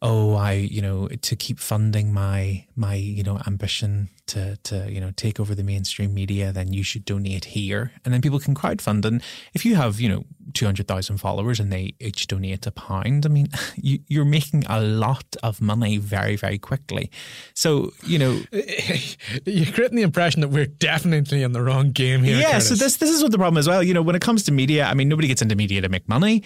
oh 0.02 0.36
i 0.36 0.54
you 0.54 0.82
know 0.82 1.08
to 1.22 1.36
keep 1.36 1.60
funding 1.60 2.14
my 2.14 2.66
my 2.76 2.96
you 2.96 3.24
know 3.24 3.40
ambition 3.48 4.10
to 4.28 4.58
to 4.64 4.92
you 4.92 5.00
know 5.00 5.12
take 5.16 5.40
over 5.40 5.56
the 5.56 5.64
mainstream 5.64 6.14
media 6.14 6.52
then 6.52 6.74
you 6.74 6.84
should 6.84 7.06
donate 7.06 7.46
here 7.46 7.92
and 8.04 8.14
then 8.14 8.22
people 8.22 8.40
can 8.40 8.56
crowdfund 8.56 9.06
and 9.06 9.22
if 9.54 9.66
you 9.66 9.76
have 9.76 10.00
you 10.00 10.10
know 10.10 10.24
200,000 10.54 11.18
followers 11.18 11.60
and 11.60 11.72
they 11.72 11.94
each 12.00 12.28
donate 12.28 12.66
a 12.66 12.72
pound 12.72 13.26
i 13.26 13.30
mean 13.30 13.48
you, 13.76 14.00
you're 14.08 14.26
making 14.26 14.66
a 14.68 14.82
lot 14.82 15.36
of 15.44 15.62
money 15.62 15.98
very 15.98 16.36
very 16.36 16.58
quickly 16.58 17.10
so 17.54 17.92
you 18.04 18.20
know 18.20 18.40
You're 19.46 19.72
creating 19.74 19.98
the 19.98 20.04
impression 20.04 20.42
that 20.42 20.50
we're 20.50 20.66
definitely 20.66 21.44
in 21.44 21.52
the 21.52 21.62
wrong 21.62 21.92
game 21.92 22.24
here. 22.24 22.40
yeah, 22.40 22.56
Kurtis. 22.56 22.70
so 22.70 22.76
this 22.76 22.98
this 22.98 23.10
is 23.10 23.22
what 23.22 23.32
the 23.32 23.38
problem 23.38 23.58
as 23.58 23.68
well. 23.68 23.84
You 23.84 23.94
know, 23.94 24.02
when 24.02 24.16
it 24.16 24.22
comes 24.22 24.44
to 24.44 24.52
media, 24.52 24.86
I 24.86 24.94
mean, 24.94 25.10
nobody 25.10 25.28
gets 25.28 25.42
into 25.42 25.56
media 25.56 25.82
to 25.82 25.90
make 25.90 26.08
money, 26.08 26.44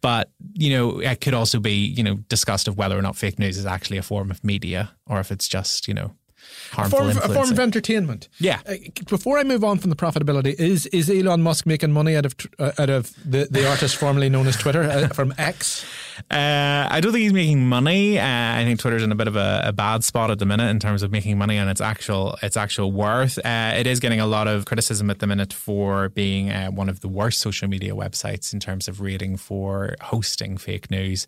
but 0.00 0.30
you 0.54 0.70
know, 0.70 1.00
it 1.00 1.20
could 1.20 1.34
also 1.34 1.60
be 1.60 1.72
you 1.72 2.02
know 2.02 2.16
discussed 2.28 2.68
of 2.68 2.76
whether 2.76 2.98
or 2.98 3.02
not 3.02 3.16
fake 3.16 3.38
news 3.38 3.58
is 3.58 3.66
actually 3.66 3.98
a 3.98 4.02
form 4.02 4.30
of 4.30 4.42
media 4.44 4.92
or 5.06 5.20
if 5.20 5.30
it's 5.30 5.48
just 5.48 5.88
you 5.88 5.94
know 5.94 6.12
a 6.76 6.88
form, 6.88 7.08
of, 7.08 7.16
a 7.18 7.28
form 7.28 7.50
of 7.50 7.58
entertainment. 7.58 8.28
Yeah. 8.38 8.60
Uh, 8.66 8.74
before 9.08 9.38
I 9.38 9.44
move 9.44 9.64
on 9.64 9.78
from 9.78 9.90
the 9.90 9.96
profitability, 9.96 10.54
is 10.58 10.86
is 10.86 11.10
Elon 11.10 11.42
Musk 11.42 11.66
making 11.66 11.92
money 11.92 12.16
out 12.16 12.26
of 12.26 12.34
uh, 12.58 12.72
out 12.78 12.90
of 12.90 13.12
the, 13.30 13.46
the 13.50 13.68
artist 13.70 13.96
formerly 13.96 14.28
known 14.28 14.46
as 14.46 14.56
Twitter 14.56 14.82
uh, 14.82 15.08
from 15.08 15.34
X? 15.38 15.84
Uh, 16.30 16.88
I 16.90 17.00
don't 17.00 17.12
think 17.12 17.22
he's 17.22 17.32
making 17.32 17.66
money. 17.66 18.18
Uh, 18.18 18.24
I 18.24 18.64
think 18.64 18.80
Twitter's 18.80 19.02
in 19.02 19.12
a 19.12 19.14
bit 19.14 19.28
of 19.28 19.36
a, 19.36 19.62
a 19.64 19.72
bad 19.72 20.04
spot 20.04 20.30
at 20.30 20.38
the 20.38 20.46
minute 20.46 20.68
in 20.68 20.78
terms 20.78 21.02
of 21.02 21.10
making 21.10 21.38
money 21.38 21.58
on 21.58 21.68
its 21.68 21.80
actual 21.80 22.36
its 22.42 22.56
actual 22.56 22.92
worth. 22.92 23.38
Uh, 23.44 23.74
it 23.76 23.86
is 23.86 24.00
getting 24.00 24.20
a 24.20 24.26
lot 24.26 24.48
of 24.48 24.64
criticism 24.64 25.10
at 25.10 25.18
the 25.18 25.26
minute 25.26 25.52
for 25.52 26.10
being 26.10 26.50
uh, 26.50 26.70
one 26.70 26.88
of 26.88 27.00
the 27.00 27.08
worst 27.08 27.40
social 27.40 27.68
media 27.68 27.94
websites 27.94 28.52
in 28.52 28.60
terms 28.60 28.88
of 28.88 29.00
rating 29.00 29.36
for 29.36 29.96
hosting 30.00 30.56
fake 30.56 30.90
news, 30.90 31.26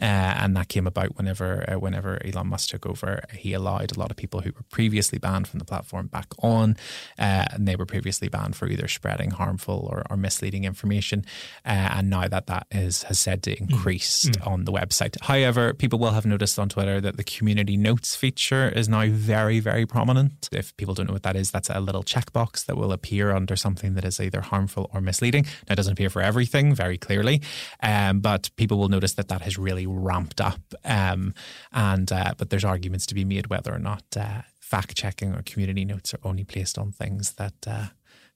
uh, 0.00 0.04
and 0.04 0.56
that 0.56 0.68
came 0.68 0.86
about 0.86 1.16
whenever 1.16 1.64
uh, 1.70 1.78
whenever 1.78 2.20
Elon 2.24 2.48
Musk 2.48 2.70
took 2.70 2.86
over. 2.86 3.24
He 3.32 3.52
allowed 3.52 3.96
a 3.96 3.98
lot 3.98 4.10
of 4.10 4.16
people 4.16 4.40
who 4.40 4.52
were 4.56 4.64
previously 4.70 5.18
banned 5.18 5.48
from 5.48 5.58
the 5.58 5.64
platform 5.64 6.06
back 6.08 6.28
on, 6.38 6.76
uh, 7.18 7.46
and 7.52 7.66
they 7.68 7.76
were 7.76 7.86
previously 7.86 8.28
banned 8.28 8.56
for 8.56 8.68
either 8.68 8.88
spreading 8.88 9.30
harmful 9.30 9.88
or, 9.90 10.04
or 10.10 10.16
misleading 10.16 10.64
information. 10.64 11.24
Uh, 11.64 11.70
and 11.96 12.10
now 12.10 12.28
that 12.28 12.46
that 12.46 12.66
is 12.70 13.02
has 13.04 13.18
said 13.18 13.42
to 13.42 13.58
increase 13.58 14.14
Mm. 14.24 14.46
on 14.46 14.64
the 14.64 14.72
website. 14.72 15.16
However, 15.22 15.74
people 15.74 15.98
will 15.98 16.12
have 16.12 16.24
noticed 16.26 16.58
on 16.58 16.68
Twitter 16.68 17.00
that 17.00 17.16
the 17.16 17.24
community 17.24 17.76
notes 17.76 18.16
feature 18.16 18.68
is 18.68 18.88
now 18.88 19.06
very, 19.08 19.60
very 19.60 19.86
prominent. 19.86 20.48
If 20.52 20.76
people 20.76 20.94
don't 20.94 21.06
know 21.06 21.12
what 21.12 21.22
that 21.24 21.36
is, 21.36 21.50
that's 21.50 21.68
a 21.70 21.80
little 21.80 22.02
checkbox 22.02 22.64
that 22.66 22.76
will 22.76 22.92
appear 22.92 23.32
under 23.34 23.56
something 23.56 23.94
that 23.94 24.04
is 24.04 24.20
either 24.20 24.40
harmful 24.40 24.90
or 24.94 25.00
misleading. 25.00 25.44
Now, 25.68 25.72
it 25.72 25.76
doesn't 25.76 25.92
appear 25.92 26.10
for 26.10 26.22
everything 26.22 26.74
very 26.74 26.96
clearly, 26.96 27.42
um, 27.82 28.20
but 28.20 28.50
people 28.56 28.78
will 28.78 28.88
notice 28.88 29.14
that 29.14 29.28
that 29.28 29.42
has 29.42 29.58
really 29.58 29.86
ramped 29.86 30.40
up. 30.40 30.60
Um, 30.84 31.34
and 31.72 32.10
uh, 32.12 32.34
but 32.38 32.50
there's 32.50 32.64
arguments 32.64 33.06
to 33.06 33.14
be 33.14 33.24
made 33.24 33.48
whether 33.48 33.74
or 33.74 33.78
not 33.80 34.04
uh, 34.16 34.42
fact 34.72 34.96
checking 34.96 35.34
or 35.34 35.42
community 35.42 35.84
notes 35.84 36.14
are 36.14 36.20
only 36.24 36.44
placed 36.44 36.78
on 36.78 36.92
things 36.92 37.32
that. 37.34 37.54
Uh, 37.66 37.86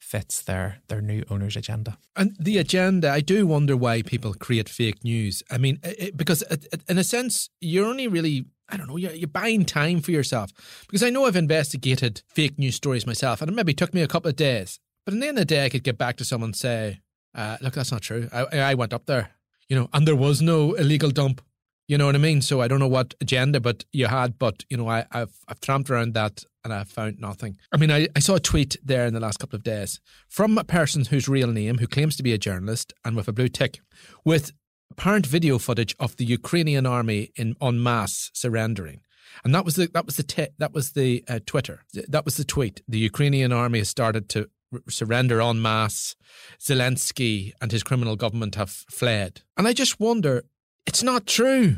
fits 0.01 0.43
their 0.43 0.79
their 0.89 1.01
new 1.01 1.25
owner's 1.29 1.57
agenda. 1.57 1.99
And 2.15 2.37
the 2.39 2.59
agenda, 2.59 3.11
I 3.11 3.21
do 3.21 3.47
wonder 3.47 3.77
why 3.77 4.03
people 4.03 4.33
create 4.33 4.69
fake 4.69 5.03
news. 5.03 5.43
I 5.51 5.59
mean, 5.59 5.81
it, 5.83 6.17
because 6.17 6.43
in 6.89 6.99
a 6.99 7.05
sense, 7.05 7.51
you're 7.61 7.87
only 7.87 8.07
really, 8.07 8.47
I 8.69 8.77
don't 8.77 8.87
know, 8.87 8.97
you're, 8.97 9.13
you're 9.13 9.27
buying 9.29 9.65
time 9.65 10.01
for 10.01 10.13
yourself. 10.13 10.53
Because 10.87 11.03
I 11.03 11.11
know 11.11 11.27
I've 11.27 11.35
investigated 11.35 12.23
fake 12.29 12.59
news 12.59 12.77
stories 12.77 13.07
myself, 13.07 13.43
and 13.43 13.51
it 13.51 13.55
maybe 13.55 13.75
took 13.75 13.93
me 13.93 14.03
a 14.03 14.09
couple 14.09 14.29
of 14.29 14.37
days. 14.37 14.79
But 15.05 15.15
in 15.15 15.21
the 15.21 15.29
end 15.29 15.39
of 15.39 15.43
the 15.43 15.55
day, 15.55 15.65
I 15.65 15.69
could 15.69 15.85
get 15.85 15.99
back 15.99 16.17
to 16.19 16.25
someone 16.25 16.51
and 16.51 16.57
say, 16.57 17.01
uh, 17.35 17.57
look, 17.61 17.75
that's 17.75 17.93
not 17.93 18.03
true. 18.03 18.29
I, 18.33 18.45
I 18.61 18.75
went 18.75 18.93
up 18.93 19.07
there, 19.07 19.31
you 19.69 19.75
know, 19.75 19.89
and 19.93 20.07
there 20.07 20.17
was 20.17 20.41
no 20.41 20.75
illegal 20.75 21.11
dump. 21.11 21.43
You 21.89 21.97
know 21.97 22.07
what 22.07 22.15
I 22.15 22.19
mean? 22.19 22.43
So 22.43 22.61
I 22.61 22.69
don't 22.69 22.81
know 22.81 22.87
what 22.87 23.15
agenda, 23.21 23.61
but 23.61 23.85
you 23.93 24.07
had, 24.07 24.39
but 24.39 24.65
you 24.69 24.77
know, 24.77 24.89
I, 24.89 25.07
I've 25.11 25.35
I've 25.49 25.61
tramped 25.61 25.89
around 25.91 26.13
that 26.15 26.45
and 26.63 26.73
I've 26.73 26.89
found 26.89 27.19
nothing. 27.19 27.57
I 27.73 27.79
mean, 27.79 27.91
I, 27.91 28.09
I 28.15 28.19
saw 28.21 28.35
a 28.35 28.41
tweet 28.41 28.77
there 28.85 29.07
in 29.07 29.15
the 29.15 29.21
last 29.21 29.39
couple 29.39 29.57
of 29.57 29.63
days 29.63 30.01
from 30.29 30.59
a 30.59 30.65
person 30.65 31.07
whose 31.07 31.29
real 31.29 31.51
name, 31.51 31.79
who 31.79 31.87
claims 31.87 32.17
to 32.17 32.23
be 32.23 32.35
a 32.35 32.39
journalist 32.39 32.93
and 33.05 33.17
with 33.17 33.27
a 33.27 33.33
blue 33.33 33.49
tick, 33.49 33.81
with 34.23 34.53
apparent 34.91 35.27
video 35.27 35.59
footage 35.59 35.97
of 35.99 36.17
the 36.17 36.27
Ukrainian 36.27 36.85
army 36.85 37.31
in 37.37 37.57
en 37.63 37.83
masse 37.83 38.31
surrendering. 38.35 39.01
And 39.45 39.55
that 39.55 39.65
was 39.65 39.77
the 39.77 39.89
that 39.95 40.05
was 40.05 40.17
the 40.17 40.23
t- 40.23 40.49
that 40.59 40.73
was 40.75 40.93
the 40.93 41.25
uh, 41.27 41.41
Twitter. 41.47 41.85
That 42.09 42.27
was 42.27 42.37
the 42.37 42.45
tweet. 42.45 42.83
The 42.87 42.99
Ukrainian 42.99 43.53
army 43.53 43.79
has 43.79 43.89
started 43.89 44.29
to 44.31 44.51
surrender 44.89 45.41
en 45.41 45.63
masse. 45.63 46.17
Zelensky 46.61 47.53
and 47.61 47.73
his 47.73 47.83
criminal 47.83 48.17
government 48.17 48.57
have 48.57 48.71
fled. 48.71 49.43
And 49.57 49.67
I 49.67 49.73
just 49.73 49.99
wonder, 49.99 50.45
it's 50.89 51.03
not 51.03 51.27
true. 51.27 51.77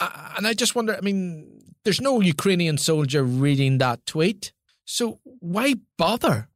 And 0.00 0.46
I 0.46 0.54
just 0.54 0.74
wonder, 0.74 0.96
I 0.96 1.02
mean, 1.02 1.20
there's 1.84 2.00
no 2.00 2.20
Ukrainian 2.20 2.78
soldier 2.78 3.22
reading 3.22 3.76
that 3.78 4.06
tweet. 4.06 4.52
So 4.86 5.20
why 5.40 5.74
bother? 5.98 6.48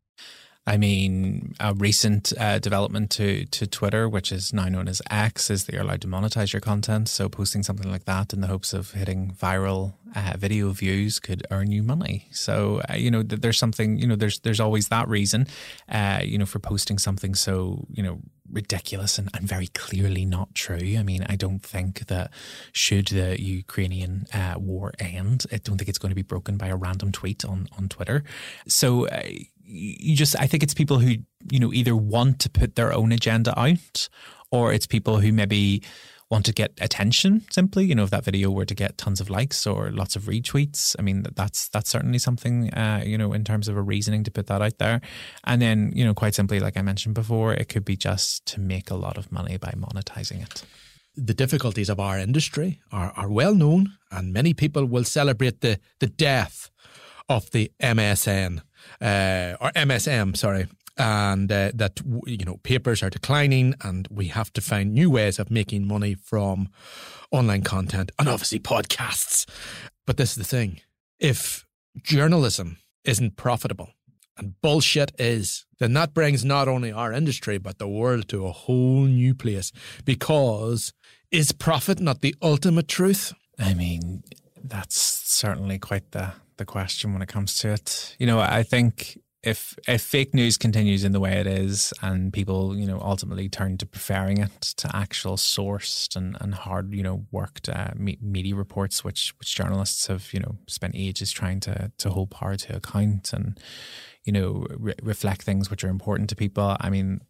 I 0.67 0.79
mean, 0.79 1.55
a 1.61 1.75
recent 1.75 2.33
uh, 2.41 2.59
development 2.59 3.11
to, 3.13 3.45
to 3.45 3.67
Twitter, 3.69 4.09
which 4.09 4.33
is 4.33 4.53
now 4.53 4.69
known 4.69 4.89
as 4.89 5.01
X, 5.11 5.49
is 5.51 5.65
that 5.65 5.75
you're 5.75 5.83
allowed 5.83 6.01
to 6.01 6.09
monetize 6.09 6.53
your 6.53 6.61
content. 6.61 7.09
So 7.09 7.29
posting 7.29 7.63
something 7.63 7.89
like 7.89 8.07
that 8.07 8.33
in 8.33 8.41
the 8.41 8.49
hopes 8.49 8.73
of 8.73 8.93
hitting 8.93 9.37
viral 9.41 9.95
uh, 10.17 10.35
video 10.37 10.71
views 10.71 11.21
could 11.21 11.47
earn 11.53 11.71
you 11.71 11.85
money. 11.85 12.29
So 12.33 12.81
uh, 12.91 12.95
you 12.95 13.11
know, 13.13 13.23
th- 13.23 13.43
there's 13.43 13.59
something. 13.59 13.99
You 13.99 14.09
know, 14.09 14.17
there's 14.17 14.41
there's 14.41 14.61
always 14.61 14.89
that 14.89 15.07
reason. 15.09 15.47
Uh, 15.89 16.21
you 16.25 16.37
know, 16.39 16.47
for 16.47 16.59
posting 16.59 16.99
something 16.99 17.37
so 17.37 17.87
you 17.93 18.03
know 18.03 18.19
ridiculous 18.51 19.19
and, 19.19 19.31
and 19.35 19.47
very 19.49 19.69
clearly 19.69 20.25
not 20.25 20.55
true. 20.55 20.97
I 20.99 21.03
mean, 21.03 21.25
I 21.29 21.37
don't 21.37 21.63
think 21.63 22.07
that 22.07 22.31
should 22.73 23.09
the 23.09 23.41
Ukrainian 23.41 24.27
uh, 24.33 24.55
war 24.59 24.93
end, 24.99 25.45
I 25.53 25.59
don't 25.59 25.79
think 25.79 25.89
it's 25.89 25.99
going 25.99 26.11
to 26.11 26.17
be 26.17 26.23
broken 26.23 26.57
by 26.57 26.69
a 26.69 26.77
random 26.77 27.13
tweet 27.13 27.45
on 27.45 27.69
on 27.77 27.89
Twitter. 27.89 28.25
So. 28.67 29.09
Uh, 29.09 29.23
you 29.69 30.15
just 30.15 30.39
I 30.39 30.47
think 30.47 30.63
it's 30.63 30.75
people 30.75 31.01
who 31.01 31.17
you 31.51 31.59
know 31.59 31.73
either 31.73 31.97
want 31.97 32.39
to 32.39 32.49
put 32.49 32.77
their 32.77 32.93
own 32.93 33.11
agenda 33.11 33.53
out 33.59 34.09
or 34.53 34.73
it's 34.73 34.87
people 34.87 35.19
who 35.19 35.33
maybe 35.33 35.83
want 36.31 36.45
to 36.45 36.53
get 36.53 36.73
attention 36.81 37.45
simply 37.51 37.85
you 37.85 37.95
know 37.95 38.03
if 38.03 38.11
that 38.11 38.25
video 38.25 38.51
were 38.51 38.65
to 38.65 38.75
get 38.75 38.99
tons 38.99 39.21
of 39.21 39.31
likes 39.31 39.67
or 39.67 39.91
lots 39.91 40.17
of 40.17 40.25
retweets. 40.25 40.97
I 40.99 41.03
mean 41.03 41.25
that's 41.35 41.69
that's 41.69 41.91
certainly 41.91 42.19
something 42.19 42.73
uh, 42.75 43.03
you 43.05 43.17
know 43.17 43.33
in 43.33 43.45
terms 43.45 43.69
of 43.69 43.77
a 43.77 43.83
reasoning 43.83 44.25
to 44.25 44.31
put 44.31 44.47
that 44.49 44.63
out 44.63 44.79
there. 44.79 45.01
And 45.45 45.63
then 45.63 45.93
you 45.95 46.05
know 46.05 46.15
quite 46.15 46.35
simply 46.35 46.61
like 46.61 46.77
I 46.77 46.83
mentioned 46.83 47.15
before 47.15 47.53
it 47.55 47.69
could 47.69 47.85
be 47.85 47.97
just 47.97 48.47
to 48.47 48.61
make 48.61 48.91
a 48.91 48.97
lot 48.97 49.17
of 49.17 49.31
money 49.31 49.57
by 49.57 49.73
monetizing 49.77 50.43
it. 50.43 50.65
The 51.17 51.35
difficulties 51.35 51.89
of 51.89 51.99
our 51.99 52.19
industry 52.19 52.81
are, 52.93 53.11
are 53.17 53.31
well 53.31 53.55
known, 53.55 53.95
and 54.11 54.35
many 54.35 54.53
people 54.53 54.85
will 54.85 55.05
celebrate 55.05 55.63
the, 55.63 55.81
the 55.99 56.09
death 56.09 56.71
of 57.27 57.51
the 57.53 57.73
MSN 57.83 58.61
uh, 59.01 59.57
or 59.61 59.71
MSM, 59.73 60.37
sorry, 60.37 60.67
and 60.99 61.51
uh, 61.51 61.71
that 61.75 62.01
you 62.27 62.45
know 62.45 62.59
papers 62.63 63.03
are 63.03 63.11
declining, 63.11 63.75
and 63.83 64.09
we 64.11 64.29
have 64.29 64.53
to 64.55 64.61
find 64.61 64.95
new 64.95 65.11
ways 65.11 65.39
of 65.39 65.51
making 65.51 65.87
money 65.87 66.15
from 66.15 66.69
online 67.31 67.63
content 67.63 68.13
and 68.19 68.29
obviously 68.29 68.59
podcasts. 68.59 69.47
But 70.07 70.17
this 70.17 70.31
is 70.31 70.37
the 70.37 70.45
thing: 70.45 70.81
if 71.19 71.67
journalism 72.03 72.79
isn't 73.05 73.37
profitable 73.37 73.91
and 74.37 74.61
bullshit 74.61 75.13
is, 75.19 75.65
then 75.79 75.95
that 75.95 76.13
brings 76.13 76.45
not 76.45 76.69
only 76.69 76.93
our 76.93 77.13
industry 77.13 77.59
but 77.59 77.79
the 77.79 77.89
world 77.89 78.29
to 78.29 78.47
a 78.47 78.53
whole 78.53 79.05
new 79.05 79.35
place. 79.35 79.73
Because 80.05 80.93
is 81.31 81.53
profit 81.53 82.01
not 82.01 82.21
the 82.21 82.35
ultimate 82.43 82.89
truth? 82.89 83.33
I 83.59 83.75
mean, 83.75 84.23
that's 84.63 84.97
certainly 84.99 85.79
quite 85.79 86.13
the 86.13 86.33
the 86.57 86.65
question 86.65 87.13
when 87.13 87.23
it 87.23 87.29
comes 87.29 87.59
to 87.59 87.73
it. 87.73 88.17
You 88.19 88.27
know, 88.27 88.41
I 88.41 88.63
think 88.63 89.19
if 89.47 89.79
if 89.87 90.03
fake 90.03 90.35
news 90.35 90.59
continues 90.59 91.05
in 91.05 91.13
the 91.13 91.21
way 91.21 91.35
it 91.35 91.47
is, 91.47 91.95
and 92.03 92.33
people, 92.33 92.77
you 92.77 92.85
know, 92.85 92.99
ultimately 93.01 93.49
turn 93.49 93.79
to 93.79 93.87
preferring 93.87 94.39
it 94.39 94.61
to 94.61 94.95
actual 94.95 95.37
sourced 95.37 96.17
and, 96.17 96.37
and 96.41 96.53
hard, 96.53 96.93
you 96.93 97.03
know, 97.05 97.25
worked 97.31 97.69
uh, 97.69 97.91
me- 97.95 98.19
media 98.21 98.57
reports, 98.57 99.05
which 99.05 99.33
which 99.39 99.55
journalists 99.55 100.09
have, 100.09 100.33
you 100.33 100.41
know, 100.41 100.57
spent 100.67 100.97
ages 100.97 101.31
trying 101.31 101.61
to 101.61 101.93
to 101.97 102.11
hold 102.11 102.31
power 102.31 102.57
to 102.57 102.77
account 102.77 103.33
and, 103.33 103.61
you 104.25 104.33
know, 104.33 104.67
re- 104.77 104.95
reflect 105.01 105.43
things 105.43 105.71
which 105.71 105.85
are 105.85 105.91
important 105.91 106.29
to 106.31 106.37
people. 106.37 106.77
I 106.81 106.91
mean, 106.91 107.21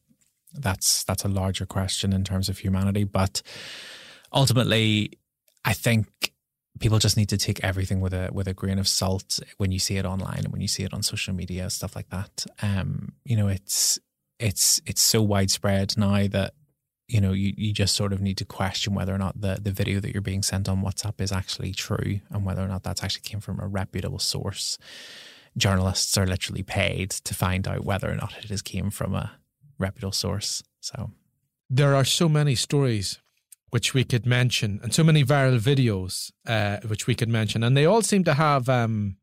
that's 0.55 1.05
that's 1.05 1.25
a 1.25 1.29
larger 1.29 1.67
question 1.67 2.15
in 2.15 2.25
terms 2.25 2.49
of 2.49 2.59
humanity, 2.59 3.05
but 3.05 3.43
ultimately, 4.33 5.13
I 5.67 5.75
think 5.75 6.33
people 6.79 6.99
just 6.99 7.17
need 7.17 7.29
to 7.29 7.37
take 7.37 7.63
everything 7.65 8.01
with 8.01 8.13
a 8.13 8.29
with 8.33 8.49
a 8.49 8.55
grain 8.55 8.79
of 8.79 8.89
salt 8.89 9.41
when 9.57 9.73
you 9.73 9.79
see 9.79 9.97
it 9.97 10.05
online 10.05 10.41
and 10.45 10.53
when 10.53 10.61
you 10.61 10.69
see 10.69 10.85
it 10.85 10.93
on 10.93 11.03
social 11.03 11.35
media 11.35 11.71
stuff 11.71 11.97
like 11.97 12.09
that. 12.11 12.47
Um 12.63 13.13
you 13.25 13.37
know 13.37 13.49
it's 13.49 13.99
it's 14.39 14.81
it's 14.87 15.03
so 15.03 15.23
widespread 15.23 15.97
now 15.97 16.27
that 16.29 16.55
you 17.09 17.21
know 17.21 17.33
you, 17.33 17.55
you 17.57 17.73
just 17.73 17.95
sort 17.95 18.13
of 18.13 18.21
need 18.21 18.37
to 18.39 18.45
question 18.45 18.95
whether 18.95 19.15
or 19.15 19.19
not 19.19 19.41
the 19.41 19.59
the 19.61 19.71
video 19.71 20.01
that 20.01 20.13
you're 20.13 20.23
being 20.23 20.43
sent 20.43 20.69
on 20.69 20.83
WhatsApp 20.83 21.21
is 21.21 21.33
actually 21.33 21.73
true 21.73 22.21
and 22.31 22.45
whether 22.45 22.63
or 22.63 22.69
not 22.69 22.83
that's 22.83 23.03
actually 23.03 23.23
came 23.23 23.41
from 23.41 23.61
a 23.61 23.67
reputable 23.67 24.19
source. 24.19 24.79
Journalists 25.57 26.19
are 26.19 26.27
literally 26.27 26.63
paid 26.63 27.11
to 27.11 27.35
find 27.35 27.67
out 27.67 27.85
whether 27.85 28.11
or 28.11 28.17
not 28.17 28.35
it 28.43 28.51
has 28.51 28.61
came 28.61 28.91
from 28.91 29.15
a 29.15 29.33
reputable 29.79 30.13
source. 30.13 30.63
So 30.81 31.13
There 31.71 31.95
are 31.95 32.05
so 32.05 32.29
many 32.29 32.55
stories 32.55 33.19
which 33.71 33.95
we 33.95 34.05
could 34.05 34.27
mention, 34.27 34.81
and 34.83 34.95
so 34.95 35.05
many 35.05 35.25
viral 35.25 35.59
videos 35.59 36.31
uh, 36.47 36.79
which 36.87 37.07
we 37.07 37.15
could 37.15 37.29
mention, 37.29 37.63
and 37.63 37.77
they 37.77 37.87
all 37.87 38.03
seem 38.03 38.25
to 38.25 38.35
have, 38.35 38.69
um, 38.69 39.17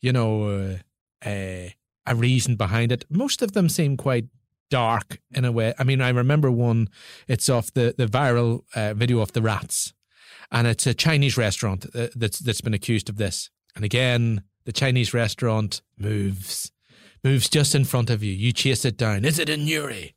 you 0.00 0.12
know, 0.12 0.48
uh, 0.48 0.76
a, 1.24 1.74
a 2.06 2.14
reason 2.14 2.56
behind 2.56 2.92
it. 2.92 3.04
Most 3.10 3.42
of 3.42 3.52
them 3.52 3.68
seem 3.68 3.96
quite 3.96 4.26
dark 4.70 5.20
in 5.32 5.44
a 5.44 5.52
way. 5.52 5.74
I 5.78 5.84
mean, 5.84 6.00
I 6.00 6.10
remember 6.10 6.50
one. 6.50 6.88
It's 7.26 7.48
off 7.48 7.72
the 7.72 7.94
the 7.96 8.06
viral 8.06 8.62
uh, 8.74 8.94
video 8.94 9.20
of 9.20 9.32
the 9.32 9.42
rats, 9.42 9.92
and 10.50 10.66
it's 10.66 10.86
a 10.86 10.94
Chinese 10.94 11.36
restaurant 11.36 11.86
uh, 11.94 12.08
that's 12.14 12.38
that's 12.38 12.60
been 12.60 12.74
accused 12.74 13.08
of 13.08 13.16
this. 13.16 13.50
And 13.74 13.84
again, 13.84 14.42
the 14.64 14.72
Chinese 14.72 15.14
restaurant 15.14 15.82
moves, 15.98 16.72
moves 17.24 17.48
just 17.48 17.74
in 17.74 17.84
front 17.84 18.10
of 18.10 18.22
you. 18.22 18.32
You 18.32 18.52
chase 18.52 18.84
it 18.84 18.96
down. 18.96 19.24
Is 19.24 19.38
it 19.38 19.48
in 19.48 19.64
Newry? 19.64 20.14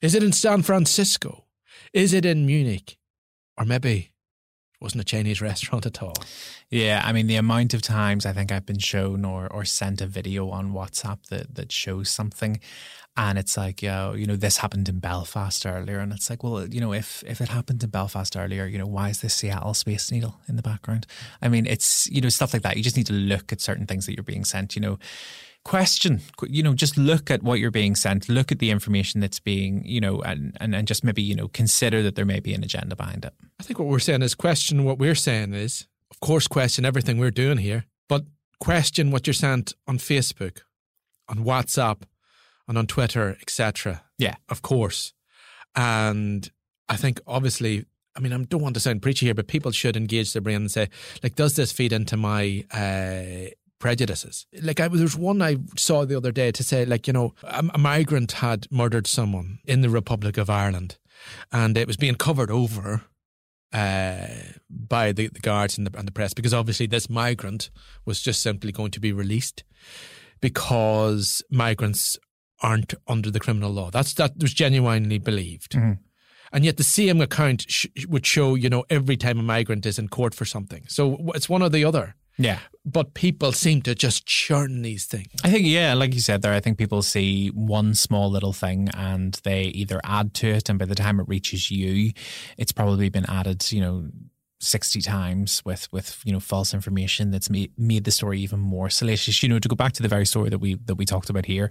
Is 0.00 0.14
it 0.14 0.22
in 0.22 0.32
San 0.32 0.62
Francisco? 0.62 1.44
Is 1.92 2.12
it 2.12 2.24
in 2.24 2.46
Munich? 2.46 2.96
Or 3.56 3.64
maybe 3.64 4.12
it 4.74 4.80
wasn't 4.80 5.02
a 5.02 5.04
Chinese 5.04 5.40
restaurant 5.50 5.86
at 5.86 6.02
all. 6.02 6.14
Yeah, 6.70 7.02
I 7.04 7.12
mean 7.12 7.26
the 7.26 7.36
amount 7.36 7.74
of 7.74 7.82
times 7.82 8.26
I 8.26 8.32
think 8.32 8.52
I've 8.52 8.66
been 8.66 8.78
shown 8.78 9.24
or 9.24 9.50
or 9.52 9.64
sent 9.64 10.00
a 10.00 10.06
video 10.06 10.50
on 10.50 10.72
WhatsApp 10.72 11.26
that 11.28 11.54
that 11.56 11.72
shows 11.72 12.08
something, 12.08 12.60
and 13.18 13.36
it's 13.36 13.56
like, 13.56 13.82
uh, 13.82 14.12
you 14.16 14.28
know, 14.28 14.36
this 14.36 14.58
happened 14.58 14.88
in 14.88 15.00
Belfast 15.00 15.66
earlier, 15.66 15.98
and 15.98 16.12
it's 16.12 16.30
like, 16.30 16.44
well, 16.44 16.64
you 16.68 16.80
know, 16.80 16.92
if 16.92 17.24
if 17.26 17.40
it 17.40 17.48
happened 17.48 17.82
in 17.82 17.90
Belfast 17.90 18.36
earlier, 18.36 18.64
you 18.66 18.78
know, 18.78 18.86
why 18.86 19.08
is 19.08 19.20
this 19.20 19.34
Seattle 19.34 19.74
Space 19.74 20.12
Needle 20.12 20.36
in 20.48 20.54
the 20.54 20.62
background? 20.62 21.04
I 21.42 21.48
mean, 21.48 21.66
it's 21.66 22.08
you 22.12 22.20
know 22.20 22.28
stuff 22.28 22.52
like 22.52 22.62
that. 22.62 22.76
You 22.76 22.84
just 22.84 22.96
need 22.96 23.08
to 23.08 23.12
look 23.12 23.52
at 23.52 23.60
certain 23.60 23.86
things 23.86 24.06
that 24.06 24.14
you're 24.14 24.22
being 24.22 24.44
sent. 24.44 24.76
You 24.76 24.82
know, 24.82 24.98
question. 25.68 26.22
You 26.48 26.62
know 26.62 26.72
just 26.72 26.96
look 26.96 27.30
at 27.30 27.42
what 27.42 27.60
you're 27.60 27.70
being 27.70 27.94
sent. 27.94 28.28
Look 28.28 28.50
at 28.50 28.58
the 28.58 28.70
information 28.70 29.20
that's 29.20 29.38
being 29.38 29.84
you 29.84 30.00
know 30.00 30.22
and, 30.22 30.56
and 30.60 30.74
and 30.74 30.88
just 30.88 31.04
maybe 31.04 31.22
you 31.22 31.34
know 31.34 31.48
consider 31.48 32.02
that 32.02 32.14
there 32.14 32.24
may 32.24 32.40
be 32.40 32.54
an 32.54 32.64
agenda 32.64 32.96
behind 32.96 33.24
it. 33.26 33.34
I 33.60 33.62
think 33.62 33.78
what 33.78 33.88
we're 33.88 33.98
saying 33.98 34.22
is 34.22 34.34
question 34.34 34.84
what 34.84 34.98
we're 34.98 35.14
saying 35.14 35.52
is 35.52 35.86
of 36.10 36.20
course 36.20 36.48
question 36.48 36.86
everything 36.86 37.18
we're 37.18 37.30
doing 37.30 37.58
here 37.58 37.84
but 38.08 38.24
question 38.60 39.10
what 39.10 39.26
you're 39.26 39.34
sent 39.34 39.74
on 39.86 39.98
facebook 39.98 40.60
on 41.28 41.44
whatsapp 41.44 42.02
and 42.66 42.78
on 42.78 42.86
twitter 42.86 43.36
etc 43.42 44.02
yeah. 44.18 44.36
Of 44.48 44.62
course. 44.62 45.12
And 45.76 46.50
i 46.88 46.96
think 46.96 47.20
obviously 47.26 47.84
I 48.16 48.20
mean, 48.20 48.32
I 48.32 48.38
don't 48.38 48.62
want 48.62 48.74
to 48.74 48.80
sound 48.80 49.00
preachy 49.00 49.26
here, 49.26 49.34
but 49.34 49.46
people 49.46 49.70
should 49.70 49.96
engage 49.96 50.32
their 50.32 50.42
brain 50.42 50.56
and 50.56 50.70
say, 50.70 50.88
like, 51.22 51.36
does 51.36 51.54
this 51.54 51.70
feed 51.70 51.92
into 51.92 52.16
my 52.16 52.64
uh, 52.72 53.54
prejudices. 53.78 54.46
Like 54.62 54.80
I 54.80 54.88
there's 54.88 55.16
one 55.16 55.42
I 55.42 55.58
saw 55.76 56.04
the 56.04 56.16
other 56.16 56.32
day 56.32 56.50
to 56.52 56.62
say 56.62 56.84
like 56.84 57.06
you 57.06 57.12
know 57.12 57.34
a, 57.42 57.64
a 57.74 57.78
migrant 57.78 58.32
had 58.32 58.66
murdered 58.70 59.06
someone 59.06 59.58
in 59.64 59.80
the 59.80 59.90
Republic 59.90 60.36
of 60.36 60.50
Ireland, 60.50 60.98
and 61.52 61.76
it 61.76 61.86
was 61.86 61.96
being 61.96 62.14
covered 62.14 62.50
over 62.50 63.02
uh, 63.72 64.26
by 64.70 65.12
the, 65.12 65.28
the 65.28 65.40
guards 65.40 65.78
and 65.78 65.86
the, 65.86 65.98
and 65.98 66.08
the 66.08 66.12
press 66.12 66.34
because 66.34 66.54
obviously 66.54 66.86
this 66.86 67.10
migrant 67.10 67.70
was 68.04 68.20
just 68.20 68.42
simply 68.42 68.72
going 68.72 68.90
to 68.90 69.00
be 69.00 69.12
released 69.12 69.64
because 70.40 71.42
migrants 71.50 72.16
aren't 72.60 72.94
under 73.06 73.30
the 73.30 73.40
criminal 73.40 73.70
law. 73.70 73.90
That's 73.90 74.14
that 74.14 74.32
was 74.40 74.52
genuinely 74.52 75.18
believed. 75.18 75.72
Mm-hmm. 75.72 76.02
And 76.50 76.64
yet 76.64 76.78
the 76.78 76.84
same 76.84 77.20
account 77.20 77.66
sh- 77.68 77.86
would 78.08 78.24
show, 78.24 78.54
you 78.54 78.70
know, 78.70 78.84
every 78.88 79.16
time 79.16 79.38
a 79.38 79.42
migrant 79.42 79.84
is 79.84 79.98
in 79.98 80.08
court 80.08 80.34
for 80.34 80.46
something. 80.46 80.84
So 80.88 81.30
it's 81.34 81.48
one 81.48 81.62
or 81.62 81.68
the 81.68 81.84
other. 81.84 82.14
Yeah. 82.38 82.60
But 82.84 83.12
people 83.12 83.52
seem 83.52 83.82
to 83.82 83.94
just 83.94 84.24
churn 84.24 84.82
these 84.82 85.04
things. 85.04 85.28
I 85.44 85.50
think, 85.50 85.66
yeah, 85.66 85.92
like 85.94 86.14
you 86.14 86.20
said 86.20 86.40
there, 86.40 86.54
I 86.54 86.60
think 86.60 86.78
people 86.78 87.02
see 87.02 87.48
one 87.48 87.94
small 87.94 88.30
little 88.30 88.52
thing 88.52 88.88
and 88.96 89.38
they 89.44 89.64
either 89.64 90.00
add 90.04 90.32
to 90.34 90.48
it, 90.48 90.68
and 90.70 90.78
by 90.78 90.86
the 90.86 90.94
time 90.94 91.20
it 91.20 91.28
reaches 91.28 91.70
you, 91.70 92.12
it's 92.56 92.72
probably 92.72 93.10
been 93.10 93.26
added, 93.28 93.70
you 93.72 93.80
know, 93.80 94.08
60 94.60 95.00
times 95.02 95.62
with 95.64 95.90
with 95.92 96.20
you 96.24 96.32
know 96.32 96.40
false 96.40 96.74
information 96.74 97.30
that's 97.30 97.48
made, 97.48 97.72
made 97.78 98.04
the 98.04 98.10
story 98.10 98.40
even 98.40 98.58
more 98.58 98.90
salacious. 98.90 99.42
You 99.42 99.48
know 99.48 99.58
to 99.58 99.68
go 99.68 99.76
back 99.76 99.92
to 99.92 100.02
the 100.02 100.08
very 100.08 100.26
story 100.26 100.50
that 100.50 100.58
we 100.58 100.74
that 100.74 100.96
we 100.96 101.04
talked 101.04 101.30
about 101.30 101.46
here 101.46 101.70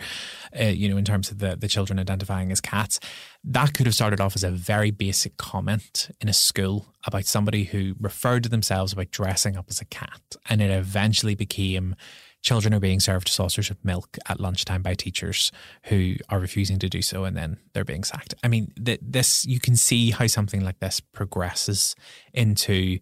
uh, 0.60 0.66
you 0.66 0.88
know 0.88 0.98
in 0.98 1.06
terms 1.06 1.32
of 1.32 1.40
the 1.40 1.56
the 1.56 1.68
children 1.68 2.00
identifying 2.00 2.52
as 2.52 2.62
cats 2.62 3.00
that 3.44 3.74
could 3.74 3.86
have 3.86 3.96
started 3.96 4.20
off 4.20 4.36
as 4.36 4.44
a 4.44 4.52
very 4.52 4.92
basic 4.92 5.38
comment 5.38 6.10
in 6.22 6.30
a 6.30 6.34
school 6.34 6.86
about 7.06 7.26
somebody 7.26 7.64
who 7.66 7.96
referred 8.00 8.44
to 8.44 8.50
themselves 8.50 8.94
about 8.94 9.12
dressing 9.12 9.58
up 9.58 9.66
as 9.70 9.82
a 9.82 9.86
cat 9.86 10.22
and 10.50 10.62
it 10.62 10.72
eventually 10.72 11.36
became 11.36 11.96
children 12.42 12.74
are 12.74 12.80
being 12.80 13.00
served 13.00 13.28
saucers 13.28 13.70
of 13.70 13.84
milk 13.84 14.18
at 14.28 14.40
lunchtime 14.40 14.82
by 14.82 14.94
teachers 14.94 15.52
who 15.84 16.16
are 16.30 16.40
refusing 16.40 16.80
to 16.80 16.90
do 16.90 17.02
so 17.02 17.24
and 17.24 17.36
then 17.36 17.58
they're 17.74 17.84
being 17.84 18.04
sacked. 18.04 18.34
I 18.44 18.48
mean, 18.48 18.72
th- 18.84 19.00
this 19.02 19.46
you 19.46 19.60
can 19.60 19.76
see 19.76 20.12
how 20.12 20.28
something 20.28 20.64
like 20.64 20.80
this 20.80 21.00
progresses 21.00 21.96
into, 22.34 23.00